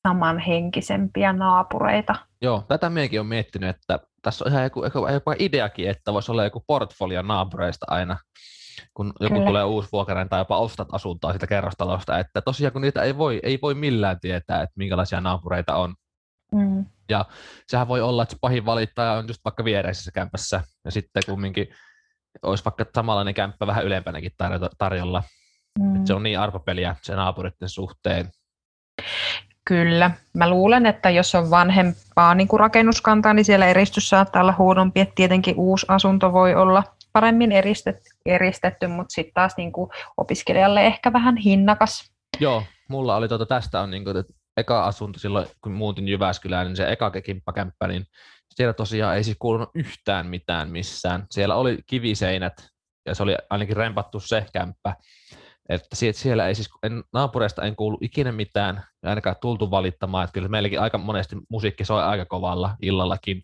samanhenkisempiä 0.08 1.32
naapureita. 1.32 2.14
Joo, 2.42 2.64
tätä 2.68 2.90
minäkin 2.90 3.20
olen 3.20 3.28
miettinyt, 3.28 3.76
että 3.76 3.98
tässä 4.22 4.44
on 4.44 4.50
ihan 4.50 4.62
joku, 4.62 4.84
joku, 4.84 5.06
jopa 5.06 5.34
ideakin, 5.38 5.90
että 5.90 6.12
voisi 6.12 6.32
olla 6.32 6.44
joku 6.44 6.64
portfolio 6.66 7.22
naapureista 7.22 7.86
aina, 7.88 8.16
kun 8.94 9.12
joku 9.20 9.34
Kyllä. 9.34 9.46
tulee 9.46 9.64
uusi 9.64 9.88
vuokrainen 9.92 10.28
tai 10.28 10.40
jopa 10.40 10.58
ostat 10.58 10.88
asuntoa 10.92 11.32
siitä 11.32 11.46
kerrostalosta, 11.46 12.18
että 12.18 12.40
tosiaan 12.40 12.72
kun 12.72 12.82
niitä 12.82 13.02
ei 13.02 13.18
voi, 13.18 13.40
ei 13.42 13.58
voi 13.62 13.74
millään 13.74 14.20
tietää, 14.20 14.62
että 14.62 14.74
minkälaisia 14.76 15.20
naapureita 15.20 15.76
on. 15.76 15.94
Mm. 17.18 17.34
Sehän 17.66 17.88
voi 17.88 18.00
olla, 18.00 18.22
että 18.22 18.34
se 18.34 18.38
pahin 18.40 18.66
valittaja 18.66 19.12
on 19.12 19.28
just 19.28 19.40
vaikka 19.44 19.64
viereisessä 19.64 20.10
kämpässä, 20.14 20.62
ja 20.84 20.90
sitten 20.90 21.22
kumminkin 21.26 21.68
olisi 22.42 22.64
vaikka 22.64 22.84
samanlainen 22.94 23.34
kämppä 23.34 23.66
vähän 23.66 23.84
ylempänäkin 23.84 24.32
tarjolla. 24.78 25.22
Mm. 25.78 25.96
Et 25.96 26.06
se 26.06 26.14
on 26.14 26.22
niin 26.22 26.38
arpapeliä 26.38 26.96
se 27.02 27.14
naapuritten 27.14 27.68
suhteen. 27.68 28.30
Kyllä. 29.64 30.10
Mä 30.34 30.50
luulen, 30.50 30.86
että 30.86 31.10
jos 31.10 31.34
on 31.34 31.50
vanhempaa 31.50 32.34
niin 32.34 32.48
kuin 32.48 32.60
rakennuskantaa, 32.60 33.34
niin 33.34 33.44
siellä 33.44 33.66
eristys 33.66 34.08
saattaa 34.08 34.42
olla 34.42 34.54
huonompi. 34.58 35.00
Et 35.00 35.14
tietenkin 35.14 35.56
uusi 35.56 35.86
asunto 35.88 36.32
voi 36.32 36.54
olla 36.54 36.82
paremmin 37.12 37.52
eristetty, 37.52 38.10
eristetty 38.26 38.86
mutta 38.86 39.14
sitten 39.14 39.34
taas 39.34 39.56
niin 39.56 39.72
kuin 39.72 39.90
opiskelijalle 40.16 40.86
ehkä 40.86 41.12
vähän 41.12 41.36
hinnakas. 41.36 42.12
Joo, 42.40 42.62
mulla 42.88 43.16
oli 43.16 43.28
tuota, 43.28 43.46
tästä 43.46 43.80
on 43.80 43.90
niin 43.90 44.04
kuin, 44.04 44.16
että 44.16 44.32
eka 44.60 44.84
asunto 44.84 45.18
silloin, 45.18 45.46
kun 45.60 45.72
muutin 45.72 46.08
Jyväskylään, 46.08 46.66
niin 46.66 46.76
se 46.76 46.92
eka 46.92 47.10
kimppakämppä, 47.10 47.88
niin 47.88 48.06
siellä 48.54 48.72
tosiaan 48.72 49.16
ei 49.16 49.24
siis 49.24 49.36
kuulunut 49.38 49.70
yhtään 49.74 50.26
mitään 50.26 50.70
missään. 50.70 51.26
Siellä 51.30 51.54
oli 51.54 51.78
kiviseinät 51.86 52.68
ja 53.06 53.14
se 53.14 53.22
oli 53.22 53.36
ainakin 53.50 53.76
rempattu 53.76 54.20
se 54.20 54.46
kämppä. 54.52 54.96
Että 55.68 55.96
sie- 55.96 56.12
siellä 56.12 56.48
ei 56.48 56.54
siis, 56.54 56.68
en, 56.82 57.04
naapureista 57.12 57.62
en 57.62 57.76
kuulu 57.76 57.98
ikinä 58.00 58.32
mitään, 58.32 58.84
ainakaan 59.02 59.36
tultu 59.40 59.70
valittamaan, 59.70 60.24
että 60.24 60.34
kyllä 60.34 60.48
meilläkin 60.48 60.80
aika 60.80 60.98
monesti 60.98 61.36
musiikki 61.48 61.84
soi 61.84 62.02
aika 62.02 62.24
kovalla 62.24 62.76
illallakin, 62.82 63.42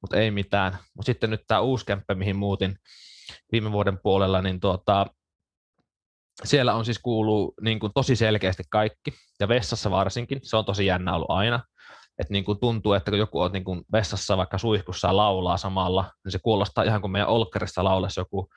mutta 0.00 0.16
ei 0.16 0.30
mitään. 0.30 0.78
Mutta 0.94 1.06
sitten 1.06 1.30
nyt 1.30 1.44
tämä 1.46 1.60
uusi 1.60 1.86
kämppä, 1.86 2.14
mihin 2.14 2.36
muutin 2.36 2.76
viime 3.52 3.72
vuoden 3.72 3.98
puolella, 4.02 4.42
niin 4.42 4.60
tuota, 4.60 5.06
siellä 6.44 6.74
on 6.74 6.84
siis 6.84 6.98
kuuluu 6.98 7.54
niin 7.60 7.80
kuin 7.80 7.92
tosi 7.94 8.16
selkeästi 8.16 8.62
kaikki, 8.70 9.12
ja 9.40 9.48
vessassa 9.48 9.90
varsinkin, 9.90 10.40
se 10.42 10.56
on 10.56 10.64
tosi 10.64 10.86
jännä 10.86 11.14
ollut 11.14 11.30
aina, 11.30 11.60
että 12.18 12.32
niin 12.32 12.44
kuin 12.44 12.60
tuntuu, 12.60 12.92
että 12.92 13.10
kun 13.10 13.18
joku 13.18 13.40
on 13.40 13.52
niin 13.52 13.64
kuin 13.64 13.82
vessassa 13.92 14.36
vaikka 14.36 14.58
suihkussa 14.58 15.08
ja 15.08 15.16
laulaa 15.16 15.56
samalla, 15.56 16.04
niin 16.24 16.32
se 16.32 16.38
kuulostaa 16.42 16.84
ihan 16.84 17.00
kuin 17.00 17.10
meidän 17.10 17.28
olkkarissa 17.28 17.84
laulessa 17.84 18.20
joku, 18.20 18.48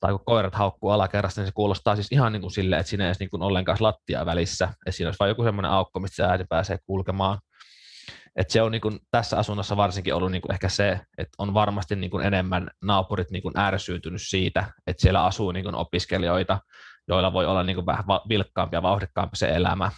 tai 0.00 0.12
kun 0.12 0.24
koirat 0.24 0.54
haukkuu 0.54 0.90
alakerrasta, 0.90 1.40
niin 1.40 1.48
se 1.48 1.52
kuulostaa 1.54 1.96
siis 1.96 2.12
ihan 2.12 2.32
niin 2.32 2.40
kuin 2.40 2.50
silleen, 2.50 2.80
että 2.80 2.90
siinä 2.90 3.04
ei 3.04 3.08
edes 3.08 3.18
niin 3.18 3.30
kuin 3.30 3.42
ollenkaan 3.42 3.78
lattia 3.80 4.26
välissä, 4.26 4.64
että 4.64 4.90
siinä 4.90 5.08
olisi 5.08 5.18
vain 5.18 5.28
joku 5.28 5.44
semmoinen 5.44 5.70
aukko, 5.70 6.00
mistä 6.00 6.16
se 6.16 6.22
ääni 6.22 6.44
pääsee 6.48 6.78
kulkemaan. 6.86 7.38
Et 8.36 8.50
se 8.50 8.62
on 8.62 8.72
niin 8.72 8.80
kuin 8.80 8.98
tässä 9.10 9.38
asunnossa 9.38 9.76
varsinkin 9.76 10.14
ollut 10.14 10.30
niin 10.30 10.42
kuin 10.42 10.52
ehkä 10.52 10.68
se, 10.68 11.00
että 11.18 11.34
on 11.38 11.54
varmasti 11.54 11.96
niin 11.96 12.10
kuin 12.10 12.26
enemmän 12.26 12.70
naapurit 12.82 13.30
niin 13.30 13.42
kuin 13.42 13.58
ärsyytynyt 13.58 14.22
siitä, 14.22 14.72
että 14.86 15.00
siellä 15.00 15.24
asuu 15.24 15.52
niin 15.52 15.64
kuin 15.64 15.74
opiskelijoita, 15.74 16.58
joilla 17.08 17.32
voi 17.32 17.46
olla 17.46 17.62
niin 17.62 17.76
kuin 17.76 17.86
vähän 17.86 18.04
vilkkaampi 18.28 18.76
ja 18.76 18.82
vauhdikkaampi 18.82 19.36
se 19.36 19.48
elämä. 19.48 19.90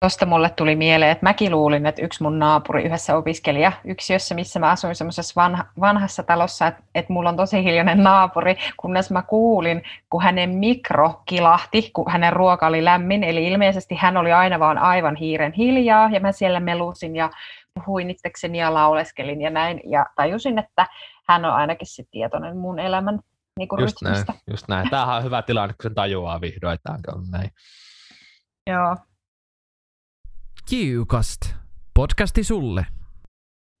Tuosta 0.00 0.26
mulle 0.26 0.50
tuli 0.50 0.76
mieleen, 0.76 1.10
että 1.10 1.26
mäkin 1.26 1.52
luulin, 1.52 1.86
että 1.86 2.02
yksi 2.02 2.22
mun 2.22 2.38
naapuri 2.38 2.84
yhdessä 2.84 3.16
opiskelija 3.16 3.72
yksiössä, 3.84 4.34
missä 4.34 4.60
mä 4.60 4.70
asuin 4.70 4.94
semmoisessa 4.94 5.40
vanha, 5.40 5.64
vanhassa 5.80 6.22
talossa, 6.22 6.66
että, 6.66 6.82
että 6.94 7.12
mulla 7.12 7.28
on 7.28 7.36
tosi 7.36 7.64
hiljainen 7.64 8.02
naapuri, 8.02 8.56
kunnes 8.76 9.10
mä 9.10 9.22
kuulin, 9.22 9.82
kun 10.10 10.22
hänen 10.22 10.50
mikro 10.50 11.22
kilahti, 11.26 11.90
kun 11.92 12.10
hänen 12.10 12.32
ruoka 12.32 12.66
oli 12.66 12.84
lämmin, 12.84 13.24
eli 13.24 13.46
ilmeisesti 13.46 13.94
hän 13.94 14.16
oli 14.16 14.32
aina 14.32 14.58
vaan 14.58 14.78
aivan 14.78 15.16
hiiren 15.16 15.52
hiljaa, 15.52 16.10
ja 16.12 16.20
mä 16.20 16.32
siellä 16.32 16.60
melusin 16.60 17.16
ja 17.16 17.30
puhuin 17.74 18.10
itsekseni 18.10 18.58
ja 18.58 18.74
lauleskelin 18.74 19.40
ja 19.40 19.50
näin, 19.50 19.80
ja 19.84 20.06
tajusin, 20.16 20.58
että 20.58 20.86
hän 21.28 21.44
on 21.44 21.52
ainakin 21.52 21.86
sit 21.86 22.08
tietoinen 22.10 22.56
mun 22.56 22.78
elämän 22.78 23.20
niin 23.58 23.68
kuin 23.68 23.80
Just 23.80 23.96
näin, 24.02 24.16
rytmistä. 24.16 24.42
just 24.50 24.68
näin. 24.68 24.90
Tämähän 24.90 25.16
on 25.16 25.24
hyvä 25.24 25.42
tilanne, 25.42 25.74
kun 25.74 25.82
sen 25.82 25.94
tajuaa 25.94 26.40
vihdoin, 26.40 26.74
että 26.74 26.92
on 27.14 27.30
näin. 27.30 27.50
Joo. 28.66 28.96
Kiukast. 30.68 31.40
Podcasti 31.94 32.44
sulle. 32.44 32.86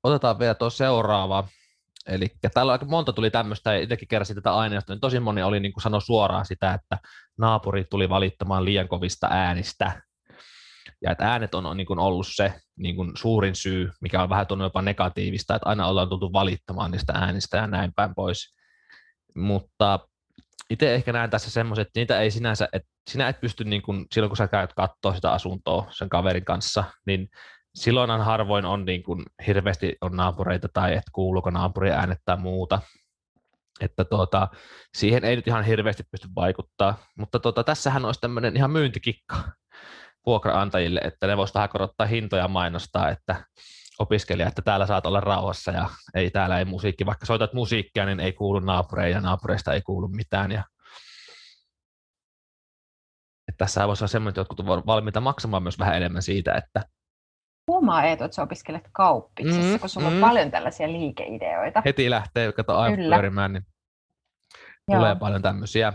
Otetaan 0.02 0.38
vielä 0.38 0.54
tuo 0.54 0.70
seuraava. 0.70 1.48
Eli 2.06 2.28
täällä 2.54 2.72
aika 2.72 2.86
monta 2.86 3.12
tuli 3.12 3.30
tämmöistä, 3.30 3.74
ja 3.74 3.80
itsekin 3.80 4.08
keräsin 4.08 4.36
tätä 4.36 4.54
aineistoa, 4.54 4.94
niin 4.94 5.00
tosi 5.00 5.20
moni 5.20 5.42
oli 5.42 5.60
niin 5.60 5.72
kuin 5.72 5.82
sanoi 5.82 6.02
suoraan 6.02 6.46
sitä, 6.46 6.74
että 6.74 6.98
naapuri 7.38 7.84
tuli 7.84 8.08
valittamaan 8.08 8.64
liian 8.64 8.88
kovista 8.88 9.26
äänistä. 9.30 10.02
Ja 11.02 11.10
että 11.10 11.30
äänet 11.30 11.54
on, 11.54 11.66
on 11.66 11.76
niin 11.76 11.86
kuin 11.86 11.98
ollut 11.98 12.26
se 12.30 12.54
niin 12.76 12.96
kuin 12.96 13.12
suurin 13.16 13.54
syy, 13.54 13.90
mikä 14.00 14.22
on 14.22 14.28
vähän 14.28 14.46
tuonut 14.46 14.64
jopa 14.64 14.82
negatiivista, 14.82 15.54
että 15.54 15.68
aina 15.68 15.86
ollaan 15.86 16.08
tultu 16.08 16.32
valittamaan 16.32 16.90
niistä 16.90 17.12
äänistä 17.12 17.56
ja 17.56 17.66
näin 17.66 17.92
päin 17.96 18.14
pois. 18.14 18.56
Mutta 19.36 20.00
itse 20.70 20.94
ehkä 20.94 21.12
näen 21.12 21.30
tässä 21.30 21.50
semmoiset, 21.50 21.86
että 21.86 22.00
niitä 22.00 22.20
ei 22.20 22.30
sinänsä, 22.30 22.68
että 22.72 22.88
sinä 23.10 23.28
et 23.28 23.40
pysty 23.40 23.64
niin 23.64 23.82
kuin, 23.82 24.06
silloin 24.12 24.30
kun 24.30 24.36
sä 24.36 24.48
käyt 24.48 24.72
katsoa 24.72 25.14
sitä 25.14 25.32
asuntoa 25.32 25.86
sen 25.90 26.08
kaverin 26.08 26.44
kanssa, 26.44 26.84
niin 27.06 27.28
silloinhan 27.74 28.24
harvoin 28.24 28.64
on 28.64 28.84
niin 28.84 29.02
kuin, 29.02 29.22
hirveästi 29.46 29.96
on 30.00 30.16
naapureita 30.16 30.68
tai 30.72 30.92
että 30.92 31.10
kuuluuko 31.12 31.50
naapuri 31.50 31.90
äänet 31.90 32.18
tai 32.24 32.36
muuta. 32.36 32.78
Että 33.80 34.04
tuota, 34.04 34.48
siihen 34.96 35.24
ei 35.24 35.36
nyt 35.36 35.46
ihan 35.46 35.64
hirveästi 35.64 36.02
pysty 36.10 36.28
vaikuttaa, 36.36 36.98
mutta 37.18 37.38
tuota, 37.38 37.64
tässähän 37.64 38.04
olisi 38.04 38.20
tämmöinen 38.20 38.56
ihan 38.56 38.70
myyntikikka 38.70 39.36
vuokraantajille, 40.26 41.00
että 41.04 41.26
ne 41.26 41.36
voisivat 41.36 41.54
vähän 41.54 41.68
korottaa 41.68 42.06
hintoja 42.06 42.42
ja 42.42 42.48
mainostaa, 42.48 43.10
että 43.10 43.44
opiskelija, 43.98 44.48
että 44.48 44.62
täällä 44.62 44.86
saat 44.86 45.06
olla 45.06 45.20
rauhassa 45.20 45.70
ja 45.72 45.88
ei 46.14 46.30
täällä 46.30 46.58
ei 46.58 46.64
musiikki, 46.64 47.06
vaikka 47.06 47.26
soitat 47.26 47.52
musiikkia, 47.52 48.04
niin 48.06 48.20
ei 48.20 48.32
kuulu 48.32 48.60
naapureille 48.60 49.14
ja 49.14 49.20
naapureista 49.20 49.74
ei 49.74 49.82
kuulu 49.82 50.08
mitään. 50.08 50.52
Ja 50.52 50.64
että 53.48 53.58
tässä 53.64 53.88
voisi 53.88 54.04
olla 54.04 54.08
semmoinen, 54.08 54.30
että 54.30 54.40
jotkut 54.40 54.60
ovat 54.60 54.86
valmiita 54.86 55.20
maksamaan 55.20 55.62
myös 55.62 55.78
vähän 55.78 55.96
enemmän 55.96 56.22
siitä, 56.22 56.54
että 56.54 56.82
Huomaa 57.70 58.04
Eetu, 58.04 58.24
että 58.24 58.34
sä 58.34 58.42
opiskelet 58.42 58.88
kauppiksessa, 58.92 59.72
Mm, 59.72 59.80
kun 59.80 59.88
sulla 59.88 60.06
on 60.06 60.12
mm. 60.14 60.20
paljon 60.20 60.50
tällaisia 60.50 60.92
liikeideoita. 60.92 61.82
heti 61.84 62.10
lähtee 62.10 62.52
kato 62.52 62.72
Kyllä. 62.96 63.16
pyörimään, 63.16 63.52
niin 63.52 63.66
Joo. 64.88 64.98
tulee 64.98 65.14
paljon 65.14 65.42
tämmöisiä. 65.42 65.92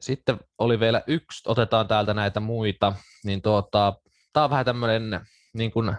Sitten 0.00 0.38
oli 0.58 0.80
vielä 0.80 1.02
yksi, 1.06 1.42
otetaan 1.50 1.88
täältä 1.88 2.14
näitä 2.14 2.40
muita, 2.40 2.92
niin 3.24 3.42
tuota, 3.42 3.94
tämä 4.32 4.44
on 4.44 4.50
vähän 4.50 4.64
tämmöinen 4.64 5.20
niin 5.54 5.70
kuin, 5.72 5.96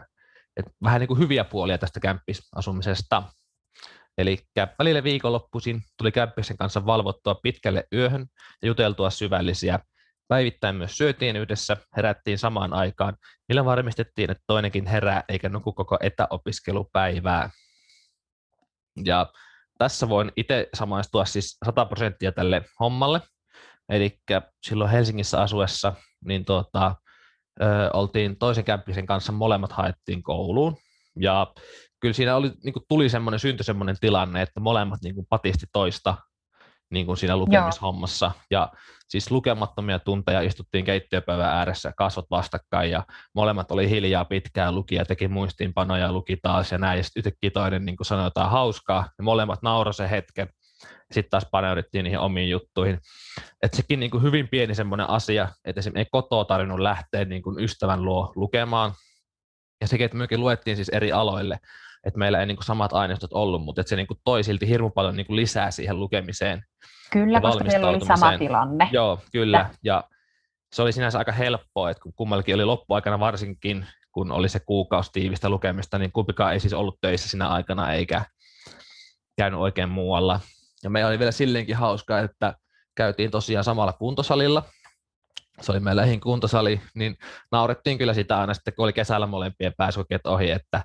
että 0.57 0.71
vähän 0.83 0.99
niin 0.99 1.07
kuin 1.07 1.19
hyviä 1.19 1.43
puolia 1.43 1.77
tästä 1.77 1.99
kämppisasumisesta. 1.99 3.23
Eli 4.17 4.39
välillä 4.79 5.03
viikonloppuisin 5.03 5.81
tuli 5.97 6.11
kämppisen 6.11 6.57
kanssa 6.57 6.85
valvottua 6.85 7.35
pitkälle 7.35 7.83
yöhön 7.93 8.25
ja 8.61 8.67
juteltua 8.67 9.09
syvällisiä. 9.09 9.79
Päivittäin 10.27 10.75
myös 10.75 10.97
syötiin 10.97 11.35
yhdessä, 11.35 11.77
herättiin 11.97 12.37
samaan 12.37 12.73
aikaan, 12.73 13.17
millä 13.49 13.65
varmistettiin, 13.65 14.31
että 14.31 14.43
toinenkin 14.47 14.85
herää 14.85 15.23
eikä 15.29 15.49
nuku 15.49 15.73
koko 15.73 15.97
etäopiskelupäivää. 16.01 17.49
Ja 19.05 19.31
tässä 19.77 20.09
voin 20.09 20.31
itse 20.35 20.69
samaistua 20.73 21.25
siis 21.25 21.57
100 21.65 21.85
prosenttia 21.85 22.31
tälle 22.31 22.65
hommalle. 22.79 23.21
Eli 23.89 24.19
silloin 24.67 24.91
Helsingissä 24.91 25.41
asuessa, 25.41 25.93
niin 26.25 26.45
tuota, 26.45 26.95
ö, 27.61 27.89
oltiin 27.93 28.37
toisen 28.37 28.63
kämppisen 28.63 29.05
kanssa, 29.05 29.31
molemmat 29.31 29.71
haettiin 29.71 30.23
kouluun. 30.23 30.77
Ja 31.19 31.53
kyllä 31.99 32.13
siinä 32.13 32.35
oli, 32.35 32.51
niin 32.63 32.73
kuin 32.73 32.83
tuli 32.87 33.09
semmoinen, 33.09 33.39
syntyi 33.39 33.63
semmoinen 33.63 33.95
tilanne, 33.99 34.41
että 34.41 34.59
molemmat 34.59 34.99
niin 35.03 35.15
kuin 35.15 35.27
patisti 35.29 35.65
toista 35.73 36.17
niin 36.89 37.05
kuin 37.05 37.17
siinä 37.17 37.37
lukemishommassa. 37.37 38.25
Joo. 38.51 38.61
Ja 38.61 38.71
siis 39.07 39.31
lukemattomia 39.31 39.99
tunteja 39.99 40.41
istuttiin 40.41 40.85
keittiöpöydän 40.85 41.49
ääressä, 41.49 41.93
kasvot 41.97 42.25
vastakkain 42.31 42.91
ja 42.91 43.03
molemmat 43.35 43.71
oli 43.71 43.89
hiljaa 43.89 44.25
pitkään, 44.25 44.75
luki 44.75 44.95
ja 44.95 45.05
teki 45.05 45.27
muistiinpanoja 45.27 46.05
ja 46.05 46.11
luki 46.11 46.37
taas 46.41 46.71
ja 46.71 46.77
näin. 46.77 46.97
Ja 46.97 47.03
sitten 47.03 47.19
yhtäkkiä 47.19 47.51
toinen 47.51 47.85
niin 47.85 47.97
kuin 47.97 48.05
sanoi 48.05 48.25
jotain 48.25 48.49
hauskaa 48.49 49.09
ja 49.17 49.23
molemmat 49.23 49.61
nauroi 49.61 49.93
sen 49.93 50.09
hetken. 50.09 50.49
Sitten 51.11 51.29
taas 51.29 51.47
paneuduttiin 51.51 52.03
niihin 52.03 52.19
omiin 52.19 52.49
juttuihin. 52.49 52.99
Et 53.63 53.73
sekin 53.73 53.99
niin 53.99 54.11
kuin 54.11 54.23
hyvin 54.23 54.47
pieni 54.47 54.75
semmoinen 54.75 55.09
asia, 55.09 55.47
että 55.65 55.79
esimerkiksi 55.79 55.99
ei 55.99 56.09
kotoa 56.11 56.45
tarvinnut 56.45 56.79
lähteä 56.79 57.25
niin 57.25 57.41
kuin 57.41 57.63
ystävän 57.63 58.05
luo 58.05 58.33
lukemaan. 58.35 58.93
Ja 59.81 59.87
sekin, 59.87 60.05
että 60.05 60.17
mekin 60.17 60.39
luettiin 60.39 60.75
siis 60.75 60.89
eri 60.89 61.11
aloille, 61.11 61.59
että 62.05 62.19
meillä 62.19 62.39
ei 62.39 62.45
niin 62.45 62.57
kuin 62.57 62.65
samat 62.65 62.93
aineistot 62.93 63.33
ollut, 63.33 63.61
mutta 63.61 63.81
että 63.81 63.89
se 63.89 63.95
niin 63.95 64.07
kuin 64.07 64.19
toi 64.23 64.43
silti 64.43 64.67
hirmu 64.67 64.89
paljon 64.89 65.15
niin 65.15 65.27
kuin 65.27 65.35
lisää 65.35 65.71
siihen 65.71 65.99
lukemiseen. 65.99 66.63
Kyllä, 67.11 67.41
koska 67.41 67.63
meillä 67.63 67.87
oli 67.87 68.05
sama 68.05 68.37
tilanne. 68.37 68.89
Joo, 68.91 69.19
kyllä. 69.31 69.69
Ja 69.83 70.03
se 70.75 70.81
oli 70.81 70.91
sinänsä 70.91 71.17
aika 71.17 71.31
helppoa, 71.31 71.89
että 71.89 72.01
kun 72.03 72.13
kummallakin 72.15 72.55
oli 72.55 72.65
loppuaikana 72.65 73.19
varsinkin, 73.19 73.85
kun 74.11 74.31
oli 74.31 74.49
se 74.49 74.59
kuukausi 74.59 75.11
tiivistä 75.11 75.49
lukemista, 75.49 75.97
niin 75.97 76.11
kumpikaan 76.11 76.53
ei 76.53 76.59
siis 76.59 76.73
ollut 76.73 76.97
töissä 77.01 77.29
siinä 77.29 77.47
aikana 77.47 77.93
eikä 77.93 78.25
käynyt 79.37 79.59
oikein 79.59 79.89
muualla. 79.89 80.39
Ja 80.83 80.89
meillä 80.89 81.09
oli 81.09 81.19
vielä 81.19 81.31
silleenkin 81.31 81.75
hauska, 81.75 82.19
että 82.19 82.53
käytiin 82.95 83.31
tosiaan 83.31 83.63
samalla 83.63 83.93
kuntosalilla. 83.93 84.63
Se 85.61 85.71
oli 85.71 85.79
meillä 85.79 86.01
lähin 86.01 86.19
kuntosali, 86.19 86.81
niin 86.95 87.17
naurettiin 87.51 87.97
kyllä 87.97 88.13
sitä 88.13 88.39
aina 88.39 88.53
sitten, 88.53 88.73
kun 88.73 88.83
oli 88.83 88.93
kesällä 88.93 89.27
molempien 89.27 89.73
pääsykokeet 89.77 90.27
ohi, 90.27 90.51
että 90.51 90.83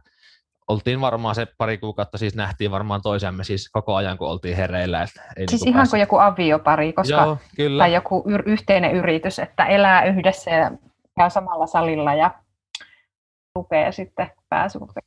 oltiin 0.68 1.00
varmaan 1.00 1.34
se 1.34 1.46
pari 1.58 1.78
kuukautta, 1.78 2.18
siis 2.18 2.34
nähtiin 2.34 2.70
varmaan 2.70 3.02
toisemme 3.02 3.44
siis 3.44 3.68
koko 3.72 3.94
ajan, 3.94 4.18
kun 4.18 4.28
oltiin 4.28 4.56
hereillä. 4.56 5.02
Että 5.02 5.22
ei 5.36 5.48
siis 5.48 5.62
niin 5.62 5.74
ihan 5.74 5.86
kuin 5.90 6.00
joku 6.00 6.18
aviopari, 6.18 6.92
koska, 6.92 7.14
Joo, 7.14 7.38
kyllä. 7.56 7.82
tai 7.82 7.94
joku 7.94 8.24
yr- 8.28 8.42
yhteinen 8.46 8.92
yritys, 8.92 9.38
että 9.38 9.66
elää 9.66 10.04
yhdessä 10.04 10.50
ja 10.50 10.70
käy 11.18 11.30
samalla 11.30 11.66
salilla 11.66 12.14
ja 12.14 12.34
lukee 13.54 13.92
sitten 13.92 14.30
pääsykokeet. 14.48 15.01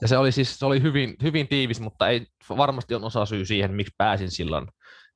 Ja 0.00 0.08
se 0.08 0.18
oli 0.18 0.32
siis 0.32 0.58
se 0.58 0.66
oli 0.66 0.82
hyvin, 0.82 1.16
hyvin 1.22 1.48
tiivis, 1.48 1.80
mutta 1.80 2.08
ei 2.08 2.26
varmasti 2.56 2.94
on 2.94 3.04
osa 3.04 3.26
syy 3.26 3.44
siihen, 3.44 3.74
miksi 3.74 3.94
pääsin 3.98 4.30
silloin 4.30 4.66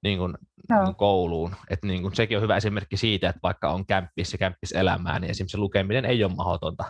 niin 0.03 0.19
kuin, 0.19 0.35
no. 0.71 0.85
niin 0.85 0.95
kouluun. 0.95 1.57
Et 1.71 1.79
niin 1.83 2.03
kuin, 2.03 2.15
sekin 2.15 2.39
on 2.39 2.43
hyvä 2.43 2.57
esimerkki 2.57 2.97
siitä, 2.97 3.29
että 3.29 3.41
vaikka 3.43 3.71
on 3.71 3.87
kämppis 3.87 4.33
ja 4.33 4.39
kämppis 4.39 4.73
elämää, 4.73 5.19
niin 5.19 5.31
esimerkiksi 5.31 5.59
lukeminen 5.59 6.05
ei 6.05 6.25
ole 6.25 6.35
mahdotonta. 6.35 6.85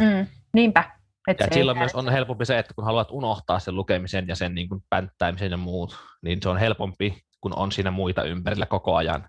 Mm, 0.00 0.26
niinpä. 0.54 0.90
Et 1.28 1.40
ja 1.40 1.46
silloin 1.52 1.78
myös 1.78 1.94
on 1.94 2.12
helpompi 2.12 2.44
se, 2.44 2.58
että 2.58 2.74
kun 2.74 2.84
haluat 2.84 3.08
unohtaa 3.10 3.58
sen 3.58 3.76
lukemisen 3.76 4.28
ja 4.28 4.36
sen 4.36 4.54
niin 4.54 4.68
kuin 4.68 4.80
pänttäimisen 4.90 5.50
ja 5.50 5.56
muut, 5.56 5.96
niin 6.22 6.42
se 6.42 6.48
on 6.48 6.58
helpompi, 6.58 7.20
kun 7.40 7.54
on 7.56 7.72
siinä 7.72 7.90
muita 7.90 8.22
ympärillä 8.22 8.66
koko 8.66 8.96
ajan. 8.96 9.28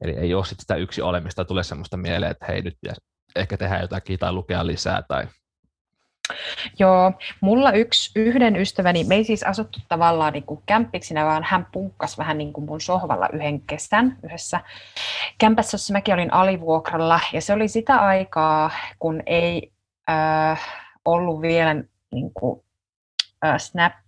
Eli 0.00 0.12
ei 0.12 0.34
ole 0.34 0.44
sit 0.44 0.60
sitä 0.60 0.74
yksi 0.74 1.02
olemista, 1.02 1.44
tulee 1.44 1.64
semmoista 1.64 1.96
mieleen, 1.96 2.30
että 2.30 2.46
hei 2.46 2.62
nyt 2.62 2.74
pitäisi 2.80 3.00
ehkä 3.36 3.56
tehdä 3.56 3.80
jotakin 3.80 4.18
tai 4.18 4.32
lukea 4.32 4.66
lisää 4.66 5.02
tai 5.08 5.26
Joo, 6.78 7.12
mulla 7.40 7.72
yksi, 7.72 8.10
yhden 8.16 8.56
ystäväni, 8.56 9.04
me 9.04 9.14
ei 9.14 9.24
siis 9.24 9.42
asuttu 9.42 9.80
tavallaan 9.88 10.32
niin 10.32 10.42
kuin 10.42 10.62
kämppiksinä, 10.66 11.24
vaan 11.24 11.44
hän 11.44 11.66
punkkas 11.72 12.18
vähän 12.18 12.38
niin 12.38 12.52
kuin 12.52 12.64
mun 12.64 12.80
sohvalla 12.80 13.28
yhden 13.32 13.60
kesän 13.60 14.18
yhdessä 14.22 14.60
kämpässä, 15.38 15.74
jossa 15.74 15.92
mäkin 15.92 16.14
olin 16.14 16.32
alivuokralla. 16.32 17.20
Ja 17.32 17.40
se 17.40 17.52
oli 17.52 17.68
sitä 17.68 17.96
aikaa, 17.96 18.70
kun 18.98 19.22
ei 19.26 19.72
äh, 20.10 20.60
ollut 21.04 21.40
vielä 21.40 21.74
niin 22.12 22.30
kuin, 22.34 22.64
äh, 23.44 23.60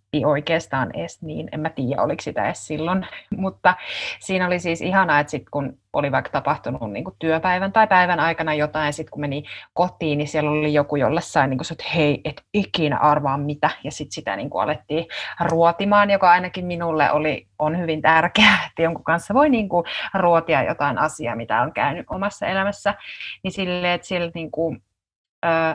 snappi 0.09 0.25
oikeastaan 0.25 0.91
edes 0.95 1.23
niin, 1.23 1.49
en 1.53 1.61
mä 1.61 1.71
tiedä 1.71 2.03
oliko 2.03 2.23
sitä 2.23 2.47
edes 2.47 2.67
silloin, 2.67 3.07
mutta 3.37 3.75
siinä 4.21 4.47
oli 4.47 4.59
siis 4.59 4.80
ihanaa, 4.80 5.21
että 5.21 5.30
sitten 5.30 5.50
kun 5.50 5.78
oli 5.93 6.13
vaikka 6.13 6.30
tapahtunut 6.30 6.93
niin 6.93 7.04
kuin 7.04 7.17
työpäivän 7.19 7.73
tai 7.73 7.87
päivän 7.87 8.21
aikana 8.21 8.54
jotain, 8.54 8.93
sitten 8.93 9.11
kun 9.11 9.21
meni 9.21 9.45
kotiin, 9.73 10.19
niin 10.19 10.28
siellä 10.28 10.50
oli 10.50 10.75
joku, 10.75 10.97
jolle 10.97 11.21
sai 11.21 11.49
niin 11.49 11.59
kuin, 11.59 11.67
että 11.73 11.85
hei, 11.95 12.21
et 12.25 12.43
ikinä 12.54 12.99
arvaa 12.99 13.39
mitä, 13.39 13.71
ja 13.85 13.91
sitten 13.91 14.13
sitä 14.13 14.37
niin 14.37 14.50
kuin 14.50 14.63
alettiin 14.63 15.06
ruotimaan, 15.41 16.11
joka 16.11 16.30
ainakin 16.30 16.67
minulle 16.67 17.13
oli, 17.13 17.47
on 17.59 17.78
hyvin 17.78 18.02
tärkeää, 18.02 18.59
että 18.69 18.82
jonkun 18.82 19.04
kanssa 19.04 19.35
voi 19.35 19.49
niin 19.49 19.69
kuin 19.69 19.85
ruotia 20.15 20.63
jotain 20.63 20.99
asiaa, 20.99 21.37
mitä 21.37 21.63
on 21.63 21.73
käynyt 21.73 22.06
omassa 22.11 22.47
elämässä, 22.47 22.95
niin 23.43 23.52
silleen, 23.52 23.95
että 23.95 24.06
siellä 24.06 24.30
niin 24.35 24.50
kuin, 24.50 24.82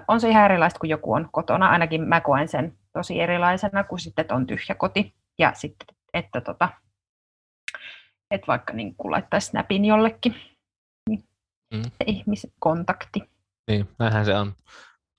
on 0.08 0.20
se 0.20 0.30
ihan 0.30 0.46
erilaista 0.46 0.80
kuin 0.80 0.90
joku 0.90 1.14
on 1.14 1.30
kotona. 1.32 1.70
Ainakin 1.70 2.02
mä 2.02 2.22
koen 2.22 2.48
sen 2.48 2.74
tosi 2.94 3.22
erilaisena 3.22 3.84
kuin 3.84 4.00
sitten, 4.00 4.24
että 4.24 4.36
on 4.36 4.48
tyhjä 4.48 4.76
koti. 4.78 5.14
Ja 5.40 5.54
sitten, 5.56 5.96
että 6.14 6.42
tota, 6.42 6.70
että 8.32 8.48
vaikka 8.48 8.74
niin 8.74 8.96
kuin 8.96 9.12
laittaisi 9.12 9.48
snapin 9.48 9.86
jollekin, 9.86 10.36
niin 11.10 11.24
mm. 11.74 11.82
ihmiskontakti. 12.06 13.24
Niin, 13.68 13.90
näinhän 14.00 14.26
se 14.26 14.36
on. 14.36 14.54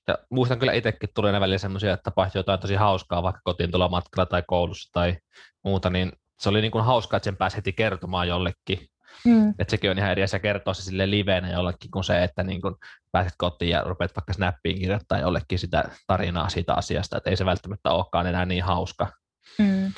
Ja 0.08 0.18
muistan 0.30 0.58
kyllä 0.58 0.72
itsekin 0.72 1.08
tulee 1.14 1.40
välillä 1.40 1.58
semmoisia, 1.58 1.92
että 1.92 2.04
tapahtui 2.04 2.38
jotain 2.38 2.60
tosi 2.60 2.74
hauskaa 2.74 3.22
vaikka 3.22 3.40
kotiin 3.44 3.70
tuolla 3.70 3.88
matkalla 3.88 4.26
tai 4.26 4.42
koulussa 4.46 4.92
tai 4.92 5.16
muuta, 5.64 5.90
niin 5.90 6.12
se 6.38 6.48
oli 6.48 6.60
niin 6.60 6.72
kuin 6.72 6.84
hauskaa, 6.84 7.16
että 7.16 7.24
sen 7.24 7.36
pääsi 7.36 7.56
heti 7.56 7.72
kertomaan 7.72 8.28
jollekin. 8.28 8.88
Mm. 9.24 9.50
Että 9.50 9.70
sekin 9.70 9.90
on 9.90 9.98
ihan 9.98 10.10
eri 10.10 10.22
asia 10.22 10.38
kertoa 10.38 10.74
se 10.74 10.82
sille 10.82 11.10
liveenä 11.10 11.52
jollekin 11.52 11.90
kuin 11.90 12.04
se, 12.04 12.24
että 12.24 12.42
niin 12.42 12.60
kun 12.60 12.78
pääset 13.12 13.34
kotiin 13.38 13.70
ja 13.70 13.82
rupeat 13.82 14.16
vaikka 14.16 14.32
snappiin 14.32 14.78
kirjoittaa 14.78 15.18
jollekin 15.18 15.58
sitä 15.58 15.84
tarinaa 16.06 16.48
siitä 16.48 16.74
asiasta, 16.74 17.16
että 17.16 17.30
ei 17.30 17.36
se 17.36 17.44
välttämättä 17.44 17.90
olekaan 17.90 18.26
enää 18.26 18.46
niin 18.46 18.64
hauska. 18.64 19.12
Mm. 19.58 19.92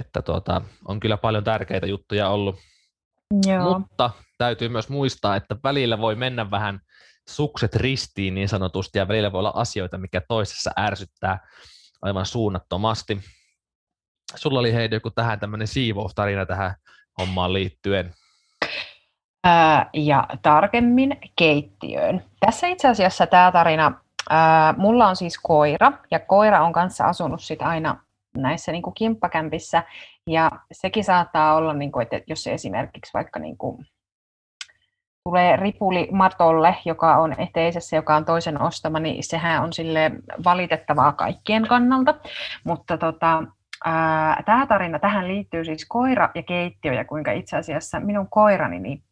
Että 0.00 0.22
tuota, 0.22 0.62
on 0.84 1.00
kyllä 1.00 1.16
paljon 1.16 1.44
tärkeitä 1.44 1.86
juttuja 1.86 2.28
ollut. 2.28 2.56
Joo. 3.46 3.78
Mutta 3.78 4.10
täytyy 4.38 4.68
myös 4.68 4.88
muistaa, 4.88 5.36
että 5.36 5.56
välillä 5.64 5.98
voi 5.98 6.14
mennä 6.14 6.50
vähän 6.50 6.80
sukset 7.28 7.76
ristiin 7.76 8.34
niin 8.34 8.48
sanotusti, 8.48 8.98
ja 8.98 9.08
välillä 9.08 9.32
voi 9.32 9.38
olla 9.38 9.52
asioita, 9.54 9.98
mikä 9.98 10.22
toisessa 10.28 10.70
ärsyttää 10.78 11.48
aivan 12.02 12.26
suunnattomasti. 12.26 13.20
Sulla 14.34 14.60
oli 14.60 14.74
Heidi 14.74 14.96
joku 14.96 15.10
tähän 15.10 15.40
tämmöinen 15.40 15.66
siivoustarina 15.66 16.46
tähän 16.46 16.74
hommaan 17.18 17.52
liittyen 17.52 18.14
ja 19.94 20.26
tarkemmin 20.42 21.18
keittiöön. 21.36 22.24
Tässä 22.40 22.66
itse 22.66 22.88
asiassa 22.88 23.26
tämä 23.26 23.52
tarina, 23.52 23.92
ää, 24.30 24.74
mulla 24.76 25.08
on 25.08 25.16
siis 25.16 25.38
koira, 25.42 25.92
ja 26.10 26.18
koira 26.18 26.64
on 26.64 26.72
kanssa 26.72 27.04
asunut 27.04 27.40
sit 27.40 27.62
aina 27.62 27.96
näissä 28.36 28.72
niin 28.72 28.82
kuin 28.82 28.94
kimppakämpissä, 28.94 29.82
ja 30.26 30.50
sekin 30.72 31.04
saattaa 31.04 31.54
olla, 31.54 31.72
niin 31.72 31.92
kuin, 31.92 32.02
että 32.02 32.20
jos 32.26 32.46
esimerkiksi 32.46 33.14
vaikka 33.14 33.38
niin 33.38 33.58
kuin, 33.58 33.86
tulee 35.24 35.56
ripuli 35.56 36.08
matolle, 36.12 36.76
joka 36.84 37.16
on 37.16 37.40
eteisessä, 37.40 37.96
joka 37.96 38.16
on 38.16 38.24
toisen 38.24 38.62
ostama, 38.62 39.00
niin 39.00 39.24
sehän 39.24 39.62
on 39.62 39.72
sille 39.72 40.10
valitettavaa 40.44 41.12
kaikkien 41.12 41.66
kannalta, 41.68 42.14
mutta 42.64 42.98
tota, 42.98 43.42
Tämä 44.44 44.66
tarina, 44.68 44.98
tähän 44.98 45.28
liittyy 45.28 45.64
siis 45.64 45.86
koira 45.88 46.30
ja 46.34 46.42
keittiö 46.42 46.92
ja 46.92 47.04
kuinka 47.04 47.32
itse 47.32 47.56
asiassa 47.56 48.00
minun 48.00 48.28
koirani 48.30 48.78
niin 48.78 49.02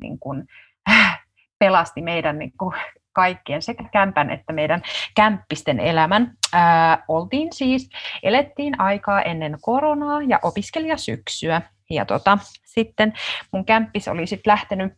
niin 0.00 0.18
kuin, 0.18 0.44
äh, 0.90 1.26
pelasti 1.58 2.02
meidän 2.02 2.38
niin 2.38 2.52
kuin, 2.58 2.74
kaikkien, 3.16 3.62
sekä 3.62 3.84
kämpän 3.92 4.30
että 4.30 4.52
meidän 4.52 4.82
kämppisten 5.14 5.80
elämän. 5.80 6.32
Ää, 6.52 6.92
äh, 6.92 7.02
oltiin 7.08 7.52
siis, 7.52 7.90
elettiin 8.22 8.80
aikaa 8.80 9.22
ennen 9.22 9.58
koronaa 9.60 10.22
ja 10.22 10.38
opiskelijasyksyä. 10.42 11.62
Ja 11.90 12.04
tota, 12.04 12.38
sitten 12.64 13.12
mun 13.52 13.64
kämppis 13.64 14.08
oli 14.08 14.26
sitten 14.26 14.50
lähtenyt 14.50 14.92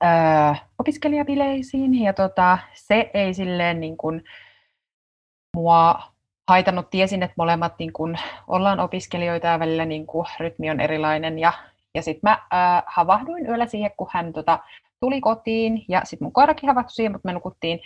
ää, 0.00 0.48
äh, 0.48 0.64
opiskelijabileisiin 0.78 2.02
ja 2.02 2.12
tota, 2.12 2.58
se 2.74 3.10
ei 3.14 3.34
silleen 3.34 3.80
niin 3.80 3.96
kuin, 3.96 4.24
mua 5.56 6.02
haitannut. 6.48 6.90
Tiesin, 6.90 7.22
että 7.22 7.34
molemmat 7.36 7.74
niin 7.78 7.92
kuin, 7.92 8.18
ollaan 8.48 8.80
opiskelijoita 8.80 9.46
ja 9.46 9.58
välillä 9.58 9.84
niin 9.84 10.06
kuin, 10.06 10.26
rytmi 10.40 10.70
on 10.70 10.80
erilainen 10.80 11.38
ja 11.38 11.52
ja 11.94 12.02
sitten 12.02 12.30
mä 12.30 12.32
äh, 12.32 12.82
havahduin 12.86 13.46
yöllä 13.46 13.66
siihen, 13.66 13.90
kun 13.96 14.08
hän 14.10 14.32
tota, 14.32 14.58
tuli 15.00 15.20
kotiin 15.20 15.84
ja 15.88 16.00
sitten 16.04 16.26
mun 16.26 16.32
koirakin 16.32 16.68
havahtui 16.68 16.92
siihen, 16.92 17.12
mutta 17.12 17.28
me 17.28 17.32
nukuttiin. 17.32 17.80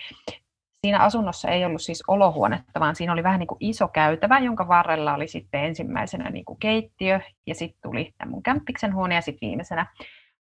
Siinä 0.87 0.99
asunnossa 0.99 1.49
ei 1.49 1.65
ollut 1.65 1.83
siis 1.83 2.03
olohuonetta, 2.09 2.81
vaan 2.81 2.97
siinä 2.97 3.13
oli 3.13 3.23
vähän 3.23 3.39
niin 3.39 3.47
kuin 3.47 3.59
iso 3.61 3.89
käytävä, 3.89 4.39
jonka 4.39 4.69
varrella 4.69 5.15
oli 5.15 5.29
sitten 5.29 5.65
ensimmäisenä 5.65 6.31
niin 6.31 6.45
kuin 6.45 6.59
keittiö 6.59 7.21
ja 7.47 7.55
sitten 7.55 7.81
tuli 7.83 8.15
tämä 8.19 8.31
mun 8.31 8.43
kämppiksen 8.43 8.95
huone 8.95 9.15
ja 9.15 9.21
sitten 9.21 9.49
viimeisenä 9.49 9.87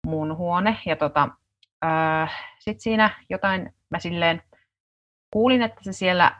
mun 0.07 0.37
huone. 0.37 0.77
Ja 0.85 0.95
tota, 0.95 1.29
äh, 1.85 2.31
sitten 2.59 2.81
siinä 2.81 3.09
jotain, 3.29 3.73
mä 3.89 3.99
silleen 3.99 4.41
kuulin, 5.33 5.61
että 5.61 5.79
se 5.81 5.93
siellä 5.93 6.35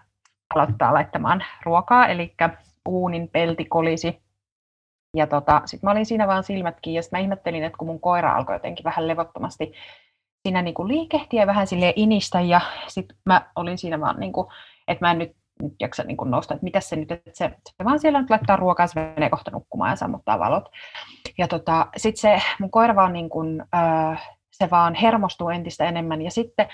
aloittaa 0.55 0.93
laittamaan 0.93 1.43
ruokaa, 1.63 2.07
eli 2.07 2.35
uunin 2.85 3.29
pelti 3.29 3.65
kolisi 3.65 4.21
ja 5.15 5.27
tota, 5.27 5.61
sitten 5.65 5.87
mä 5.87 5.91
olin 5.91 6.05
siinä 6.05 6.27
vaan 6.27 6.43
silmät 6.43 6.77
kiinni 6.81 6.97
ja 6.97 7.03
mä 7.11 7.19
ihmettelin, 7.19 7.63
että 7.63 7.77
kun 7.77 7.87
mun 7.87 7.99
koira 7.99 8.35
alkoi 8.35 8.55
jotenkin 8.55 8.83
vähän 8.83 9.07
levottomasti 9.07 9.73
siinä 10.43 10.61
niin 10.61 10.73
kuin 10.73 10.87
liikehti 10.87 11.37
ja 11.37 11.47
vähän 11.47 11.67
sille 11.67 11.93
inistä 11.95 12.41
ja 12.41 12.61
sitten 12.87 13.17
mä 13.25 13.51
olin 13.55 13.77
siinä 13.77 13.99
vaan, 13.99 14.19
niin 14.19 14.33
kuin, 14.33 14.47
että 14.87 15.05
mä 15.05 15.11
en 15.11 15.17
nyt, 15.17 15.31
nyt 15.61 15.73
jaksa 15.79 16.03
niin 16.03 16.17
kuin 16.17 16.31
nousta, 16.31 16.53
että 16.53 16.63
mitä 16.63 16.79
se 16.79 16.95
nyt, 16.95 17.11
että 17.11 17.31
se, 17.33 17.49
se 17.77 17.85
vaan 17.85 17.99
siellä 17.99 18.21
nyt 18.21 18.29
laittaa 18.29 18.55
ruokaa, 18.55 18.87
se 18.87 18.99
menee 18.99 19.29
kohta 19.29 19.51
nukkumaan 19.51 19.89
ja 19.91 19.95
sammuttaa 19.95 20.39
valot. 20.39 20.69
Ja 21.37 21.47
tota, 21.47 21.87
sitten 21.97 22.21
se 22.21 22.41
mun 22.59 22.71
koira 22.71 22.95
vaan 22.95 23.13
niin 23.13 23.29
kuin, 23.29 23.63
äh, 23.75 24.29
se 24.51 24.69
vaan 24.71 24.95
hermostuu 24.95 25.49
entistä 25.49 25.85
enemmän 25.85 26.21
ja 26.21 26.31
sitten 26.31 26.67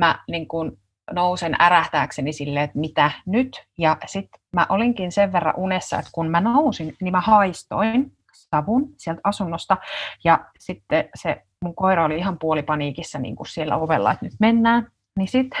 mä 0.00 0.24
niin 0.28 0.48
kuin 0.48 0.72
nousen 1.12 1.56
ärähtääkseni 1.60 2.32
silleen, 2.32 2.64
että 2.64 2.78
mitä 2.78 3.10
nyt. 3.26 3.64
Ja 3.78 3.96
sitten 4.06 4.40
mä 4.52 4.66
olinkin 4.68 5.12
sen 5.12 5.32
verran 5.32 5.54
unessa, 5.56 5.98
että 5.98 6.10
kun 6.12 6.30
mä 6.30 6.40
nousin, 6.40 6.94
niin 7.00 7.12
mä 7.12 7.20
haistoin 7.20 8.12
savun 8.32 8.92
sieltä 8.96 9.20
asunnosta. 9.24 9.76
Ja 10.24 10.44
sitten 10.58 11.08
se 11.14 11.42
mun 11.62 11.74
koira 11.74 12.04
oli 12.04 12.18
ihan 12.18 12.38
puolipaniikissa 12.38 13.18
niin 13.18 13.36
kuin 13.36 13.46
siellä 13.46 13.76
ovella, 13.76 14.12
että 14.12 14.24
nyt 14.24 14.34
mennään. 14.40 14.86
Niin 15.18 15.28
sitten 15.28 15.60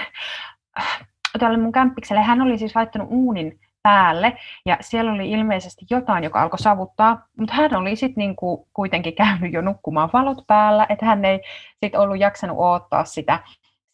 äh, 0.80 1.06
tälle 1.38 1.58
mun 1.58 1.72
kämppikselle, 1.72 2.22
hän 2.22 2.42
oli 2.42 2.58
siis 2.58 2.76
laittanut 2.76 3.08
uunin 3.10 3.60
päälle 3.82 4.38
ja 4.66 4.76
siellä 4.80 5.12
oli 5.12 5.30
ilmeisesti 5.30 5.86
jotain, 5.90 6.24
joka 6.24 6.42
alkoi 6.42 6.58
savuttaa, 6.58 7.26
mutta 7.38 7.54
hän 7.54 7.76
oli 7.76 7.96
sitten 7.96 8.20
niinku 8.22 8.68
kuitenkin 8.72 9.14
käynyt 9.14 9.52
jo 9.52 9.60
nukkumaan 9.60 10.10
valot 10.12 10.38
päällä, 10.46 10.86
että 10.88 11.06
hän 11.06 11.24
ei 11.24 11.40
sitten 11.84 12.00
ollut 12.00 12.20
jaksanut 12.20 12.58
odottaa 12.58 13.04
sitä. 13.04 13.38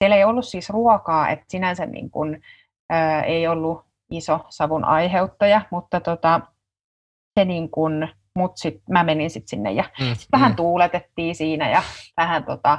Siellä 0.01 0.17
ei 0.17 0.25
ollut 0.25 0.47
siis 0.47 0.71
ruokaa, 0.71 1.29
että 1.29 1.45
sinänsä 1.49 1.87
niin 1.87 2.11
kuin, 2.11 2.43
ää, 2.91 3.23
ei 3.23 3.49
ollut 3.49 3.85
iso 4.11 4.41
savun 4.49 4.85
aiheuttaja, 4.85 5.61
mutta 5.71 6.01
tota, 6.01 6.41
se 7.39 7.45
niin 7.45 7.71
kuin, 7.71 8.09
mut 8.35 8.53
sit, 8.57 8.83
mä 8.91 9.05
menin 9.05 9.31
sitten 9.31 9.49
sinne 9.49 9.73
ja 9.73 9.85
mm, 10.01 10.15
sit 10.15 10.29
vähän 10.33 10.53
mm. 10.53 10.57
tuuletettiin 10.57 11.35
siinä 11.35 11.71
ja 11.71 11.83
vähän 12.17 12.45
tota, 12.45 12.79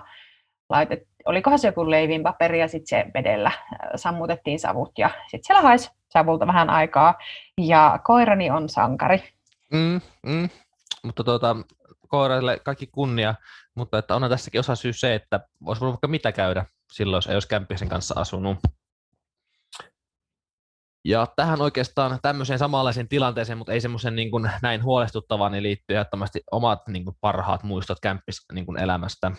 laitettiin, 0.69 1.11
olikohan 1.25 1.59
se 1.59 1.67
joku 1.67 1.89
leivinpaperi 1.89 2.59
ja 2.59 2.67
sitten 2.67 2.87
se 2.87 3.11
vedellä 3.13 3.51
sammutettiin 3.95 4.59
savut 4.59 4.91
ja 4.97 5.09
sitten 5.21 5.47
siellä 5.47 5.61
haisi 5.61 5.91
savulta 6.09 6.47
vähän 6.47 6.69
aikaa 6.69 7.15
ja 7.57 7.99
koirani 8.03 8.51
on 8.51 8.69
sankari. 8.69 9.23
Mm, 9.73 10.01
mm. 10.23 10.49
Mutta 11.03 11.23
tuota, 11.23 11.55
koiralle 12.07 12.59
kaikki 12.63 12.87
kunnia, 12.87 13.35
mutta 13.75 13.97
että 13.97 14.15
onhan 14.15 14.31
tässäkin 14.31 14.59
osa 14.59 14.75
syy 14.75 14.93
se, 14.93 15.15
että 15.15 15.39
olisi 15.65 15.79
voinut 15.79 15.93
vaikka 15.93 16.07
mitä 16.07 16.31
käydä 16.31 16.65
silloin, 16.91 17.17
jos 17.17 17.27
ei 17.27 17.33
olisi 17.33 17.47
kämppisen 17.47 17.89
kanssa 17.89 18.13
asunut. 18.17 18.57
Ja 21.05 21.27
tähän 21.35 21.61
oikeastaan 21.61 22.19
tämmöiseen 22.21 22.59
samanlaiseen 22.59 23.07
tilanteeseen, 23.07 23.57
mutta 23.57 23.73
ei 23.73 23.81
semmoisen 23.81 24.15
niin 24.15 24.31
kuin 24.31 24.51
näin 24.61 24.83
huolestuttavaan, 24.83 25.51
niin 25.51 25.63
liittyy 25.63 25.95
ehdottomasti 25.95 26.41
omat 26.51 26.87
niin 26.87 27.05
kuin 27.05 27.15
parhaat 27.21 27.63
muistot 27.63 27.99
kämppis 27.99 28.45
niin 28.53 28.65
kuin 28.65 28.79
elämästä. 28.79 29.31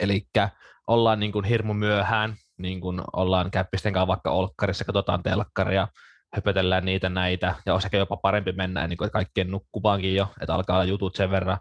Eli 0.00 0.26
ollaan 0.86 1.20
niin 1.20 1.32
kuin 1.32 1.44
hirmu 1.44 1.74
myöhään, 1.74 2.36
niin 2.58 2.80
kuin 2.80 3.00
ollaan 3.12 3.50
käppisten 3.50 3.92
kanssa 3.92 4.06
vaikka 4.06 4.30
olkkarissa, 4.30 4.84
katsotaan 4.84 5.22
telkkaria, 5.22 5.88
höpötellään 6.34 6.84
niitä 6.84 7.08
näitä, 7.08 7.54
ja 7.66 7.72
olisi 7.72 7.86
ehkä 7.86 7.96
jopa 7.96 8.16
parempi 8.16 8.52
mennä 8.52 8.86
niin 8.86 8.96
kuin 8.96 9.10
kaikkien 9.10 9.50
nukkuvaankin 9.50 10.14
jo, 10.14 10.28
että 10.40 10.54
alkaa 10.54 10.84
jutut 10.84 11.16
sen 11.16 11.30
verran 11.30 11.58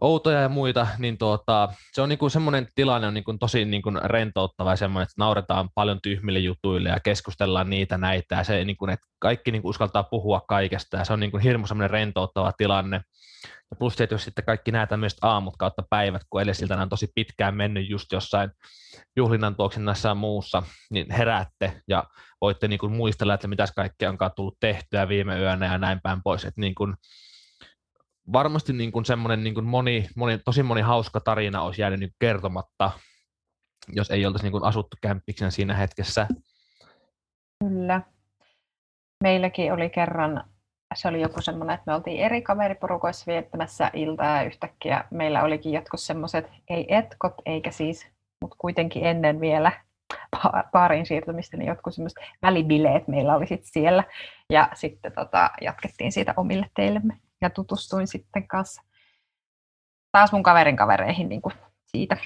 outoja 0.00 0.40
ja 0.40 0.48
muita, 0.48 0.86
niin 0.98 1.18
tuota, 1.18 1.68
se 1.92 2.02
on 2.02 2.08
niin 2.08 2.18
kuin 2.18 2.30
semmoinen 2.30 2.68
tilanne 2.74 3.06
on 3.08 3.14
niin 3.14 3.24
kuin 3.24 3.38
tosi 3.38 3.64
niin 3.64 3.82
kuin 3.82 3.98
rentouttava 4.04 4.70
ja 4.70 4.76
semmoinen, 4.76 5.02
että 5.02 5.14
nauretaan 5.18 5.68
paljon 5.74 5.98
tyhmille 6.02 6.38
jutuille 6.38 6.88
ja 6.88 7.00
keskustellaan 7.00 7.70
niitä 7.70 7.98
näitä 7.98 8.34
ja 8.34 8.44
se, 8.44 8.64
niin 8.64 8.76
kuin, 8.76 8.90
että 8.90 9.06
kaikki 9.18 9.52
niin 9.52 9.62
kuin 9.62 9.70
uskaltaa 9.70 10.02
puhua 10.02 10.40
kaikesta 10.48 10.96
ja 10.96 11.04
se 11.04 11.12
on 11.12 11.20
niin 11.20 11.30
kuin 11.30 11.42
hirmu 11.42 11.66
semmoinen 11.66 11.90
rentouttava 11.90 12.52
tilanne. 12.52 13.00
Ja 13.70 13.76
plus 13.78 13.96
tietysti 13.96 14.24
sitten 14.24 14.44
kaikki 14.44 14.72
nämä 14.72 14.86
tämmöiset 14.86 15.18
aamut 15.22 15.54
kautta 15.58 15.82
päivät, 15.90 16.22
kun 16.30 16.42
edesiltä 16.42 16.82
on 16.82 16.88
tosi 16.88 17.08
pitkään 17.14 17.56
mennyt 17.56 17.90
just 17.90 18.12
jossain 18.12 18.50
juhlinnan 19.16 19.56
tuoksinnassa 19.56 20.08
ja 20.08 20.14
muussa, 20.14 20.62
niin 20.90 21.10
heräätte 21.10 21.82
ja 21.88 22.04
voitte 22.40 22.68
niin 22.68 22.78
kuin 22.78 22.92
muistella, 22.92 23.34
että 23.34 23.48
mitäs 23.48 23.72
kaikkea 23.76 24.10
onkaan 24.10 24.30
tullut 24.36 24.56
tehtyä 24.60 25.08
viime 25.08 25.38
yönä 25.40 25.66
ja 25.66 25.78
näin 25.78 26.00
päin 26.02 26.20
pois. 26.24 26.44
Että 26.44 26.60
niin 26.60 26.74
kuin, 26.74 26.94
varmasti 28.32 28.72
niin 28.72 28.92
kuin 28.92 29.04
semmoinen 29.04 29.44
niin 29.44 29.54
kuin 29.54 29.66
moni, 29.66 30.08
moni, 30.16 30.38
tosi 30.38 30.62
moni 30.62 30.80
hauska 30.80 31.20
tarina 31.20 31.62
olisi 31.62 31.82
jäänyt 31.82 32.00
niin 32.00 32.14
kertomatta, 32.18 32.90
jos 33.88 34.10
ei 34.10 34.26
oltaisi 34.26 34.44
niin 34.44 34.52
kuin 34.52 34.64
asuttu 34.64 34.96
kämppiksenä 35.02 35.50
siinä 35.50 35.74
hetkessä. 35.74 36.26
Kyllä. 37.64 38.02
Meilläkin 39.22 39.72
oli 39.72 39.90
kerran, 39.90 40.44
se 40.94 41.08
oli 41.08 41.20
joku 41.20 41.40
semmoinen, 41.40 41.74
että 41.74 41.90
me 41.90 41.94
oltiin 41.94 42.20
eri 42.20 42.42
kaveriporukoissa 42.42 43.32
viettämässä 43.32 43.90
iltaa 43.94 44.36
ja 44.36 44.42
yhtäkkiä 44.42 45.04
meillä 45.10 45.42
olikin 45.42 45.72
jotkut 45.72 46.00
semmoiset, 46.00 46.50
ei 46.70 46.94
etkot 46.94 47.34
eikä 47.46 47.70
siis, 47.70 48.06
mutta 48.40 48.56
kuitenkin 48.58 49.04
ennen 49.04 49.40
vielä 49.40 49.72
baariin 50.72 51.06
siirtymistä, 51.06 51.56
niin 51.56 51.68
jotkut 51.68 51.94
semmoiset 51.94 52.18
välibileet 52.42 53.08
meillä 53.08 53.36
oli 53.36 53.46
sitten 53.46 53.72
siellä 53.72 54.04
ja 54.50 54.68
sitten 54.74 55.12
tota, 55.12 55.50
jatkettiin 55.60 56.12
siitä 56.12 56.34
omille 56.36 56.70
teillemme 56.76 57.16
ja 57.42 57.50
tutustuin 57.50 58.06
sitten 58.06 58.48
kanssa 58.48 58.82
taas 60.12 60.32
mun 60.32 60.42
kaverin 60.42 60.76
kavereihin 60.76 61.28
niin 61.28 61.42
kuin 61.42 61.54
siitä. 61.84 62.16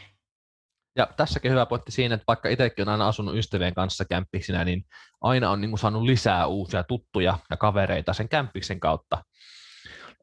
Ja 0.96 1.08
tässäkin 1.16 1.50
hyvä 1.50 1.66
pointti 1.66 1.92
siinä, 1.92 2.14
että 2.14 2.24
vaikka 2.26 2.48
itsekin 2.48 2.82
on 2.82 2.92
aina 2.92 3.08
asunut 3.08 3.36
ystävien 3.36 3.74
kanssa 3.74 4.04
kämppiksinä, 4.04 4.64
niin 4.64 4.84
aina 5.20 5.50
on 5.50 5.60
niin 5.60 5.70
kuin 5.70 5.78
saanut 5.78 6.02
lisää 6.02 6.46
uusia 6.46 6.84
tuttuja 6.84 7.38
ja 7.50 7.56
kavereita 7.56 8.12
sen 8.12 8.28
kämppiksen 8.28 8.80
kautta. 8.80 9.24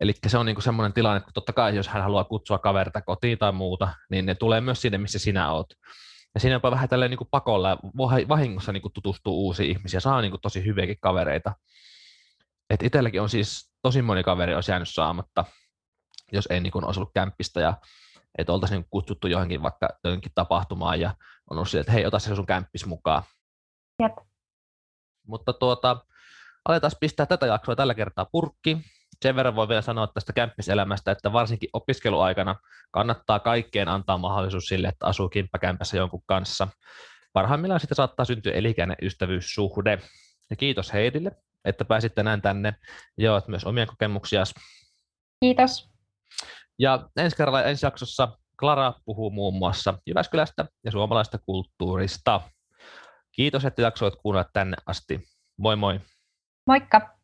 Eli 0.01 0.13
se 0.27 0.37
on 0.37 0.45
niin 0.45 0.55
kuin 0.55 0.63
semmoinen 0.63 0.93
tilanne, 0.93 1.17
että 1.17 1.31
totta 1.33 1.53
kai 1.53 1.75
jos 1.75 1.87
hän 1.87 2.03
haluaa 2.03 2.23
kutsua 2.23 2.57
kaverita 2.57 3.01
kotiin 3.01 3.37
tai 3.37 3.51
muuta, 3.51 3.93
niin 4.09 4.25
ne 4.25 4.35
tulee 4.35 4.61
myös 4.61 4.81
sinne, 4.81 4.97
missä 4.97 5.19
sinä 5.19 5.51
oot. 5.51 5.67
Ja 6.33 6.39
siinä 6.39 6.53
jopa 6.53 6.71
vähän 6.71 6.89
tälleen 6.89 7.11
niin 7.11 7.17
kuin 7.17 7.27
pakolla 7.31 7.77
vahingossa 8.29 8.71
niin 8.71 8.81
kuin 8.81 8.93
tutustuu 8.93 9.45
uusiin 9.45 9.69
ihmisiä, 9.69 9.99
saa 9.99 10.21
niin 10.21 10.31
kuin 10.31 10.41
tosi 10.41 10.65
hyviäkin 10.65 10.97
kavereita. 11.01 11.53
Et 12.69 12.83
itselläkin 12.83 13.21
on 13.21 13.29
siis 13.29 13.72
tosi 13.83 14.01
moni 14.01 14.23
kaveri 14.23 14.55
olisi 14.55 14.71
jäänyt 14.71 14.89
saamatta, 14.89 15.45
jos 16.31 16.47
ei 16.49 16.59
niin 16.59 16.85
olisi 16.85 16.99
ollut 16.99 17.13
kämppistä 17.13 17.61
ja 17.61 17.73
että 18.37 18.53
oltaisiin 18.53 18.81
niin 18.81 18.89
kutsuttu 18.89 19.27
johonkin 19.27 19.61
vaikka 19.63 19.89
johonkin 20.03 20.31
tapahtumaan 20.35 20.99
ja 20.99 21.15
on 21.49 21.57
ollut 21.57 21.75
että 21.75 21.91
hei, 21.91 22.05
ota 22.05 22.19
se 22.19 22.35
sun 22.35 22.45
kämppis 22.45 22.85
mukaan. 22.85 23.23
Jep. 24.01 24.13
Mutta 25.27 25.53
tuota, 25.53 26.05
aletaan 26.65 26.91
pistää 26.99 27.25
tätä 27.25 27.45
jaksoa 27.45 27.75
tällä 27.75 27.93
kertaa 27.93 28.25
purkki. 28.31 28.77
Sen 29.21 29.35
verran 29.35 29.55
voi 29.55 29.67
vielä 29.67 29.81
sanoa 29.81 30.07
tästä 30.07 30.33
kämppiselämästä, 30.33 31.11
että 31.11 31.33
varsinkin 31.33 31.69
opiskeluaikana 31.73 32.55
kannattaa 32.91 33.39
kaikkeen 33.39 33.87
antaa 33.87 34.17
mahdollisuus 34.17 34.65
sille, 34.65 34.87
että 34.87 35.05
asuu 35.05 35.29
kimppakämpässä 35.29 35.97
jonkun 35.97 36.23
kanssa. 36.25 36.67
Parhaimmillaan 37.33 37.79
sitten 37.79 37.95
saattaa 37.95 38.25
syntyä 38.25 38.53
elikäinen 38.53 38.97
ystävyyssuhde. 39.01 39.99
Ja 40.49 40.55
kiitos 40.55 40.93
Heidille, 40.93 41.31
että 41.65 41.85
pääsit 41.85 42.15
tänään 42.15 42.41
tänne 42.41 42.75
ja 43.17 43.25
jaoit 43.25 43.47
myös 43.47 43.65
omia 43.65 43.85
kokemuksia. 43.85 44.43
Kiitos. 45.39 45.89
Ja 46.79 47.09
ensi 47.17 47.37
kerralla 47.37 47.63
ensi 47.63 47.85
jaksossa 47.85 48.37
Klara 48.59 48.93
puhuu 49.05 49.29
muun 49.29 49.53
muassa 49.53 49.99
Jyväskylästä 50.07 50.65
ja 50.85 50.91
suomalaista 50.91 51.37
kulttuurista. 51.37 52.41
Kiitos, 53.31 53.65
että 53.65 53.81
jaksoit 53.81 54.15
kuunnella 54.15 54.49
tänne 54.53 54.77
asti. 54.85 55.29
Moi 55.57 55.75
moi. 55.75 55.99
Moikka. 56.67 57.17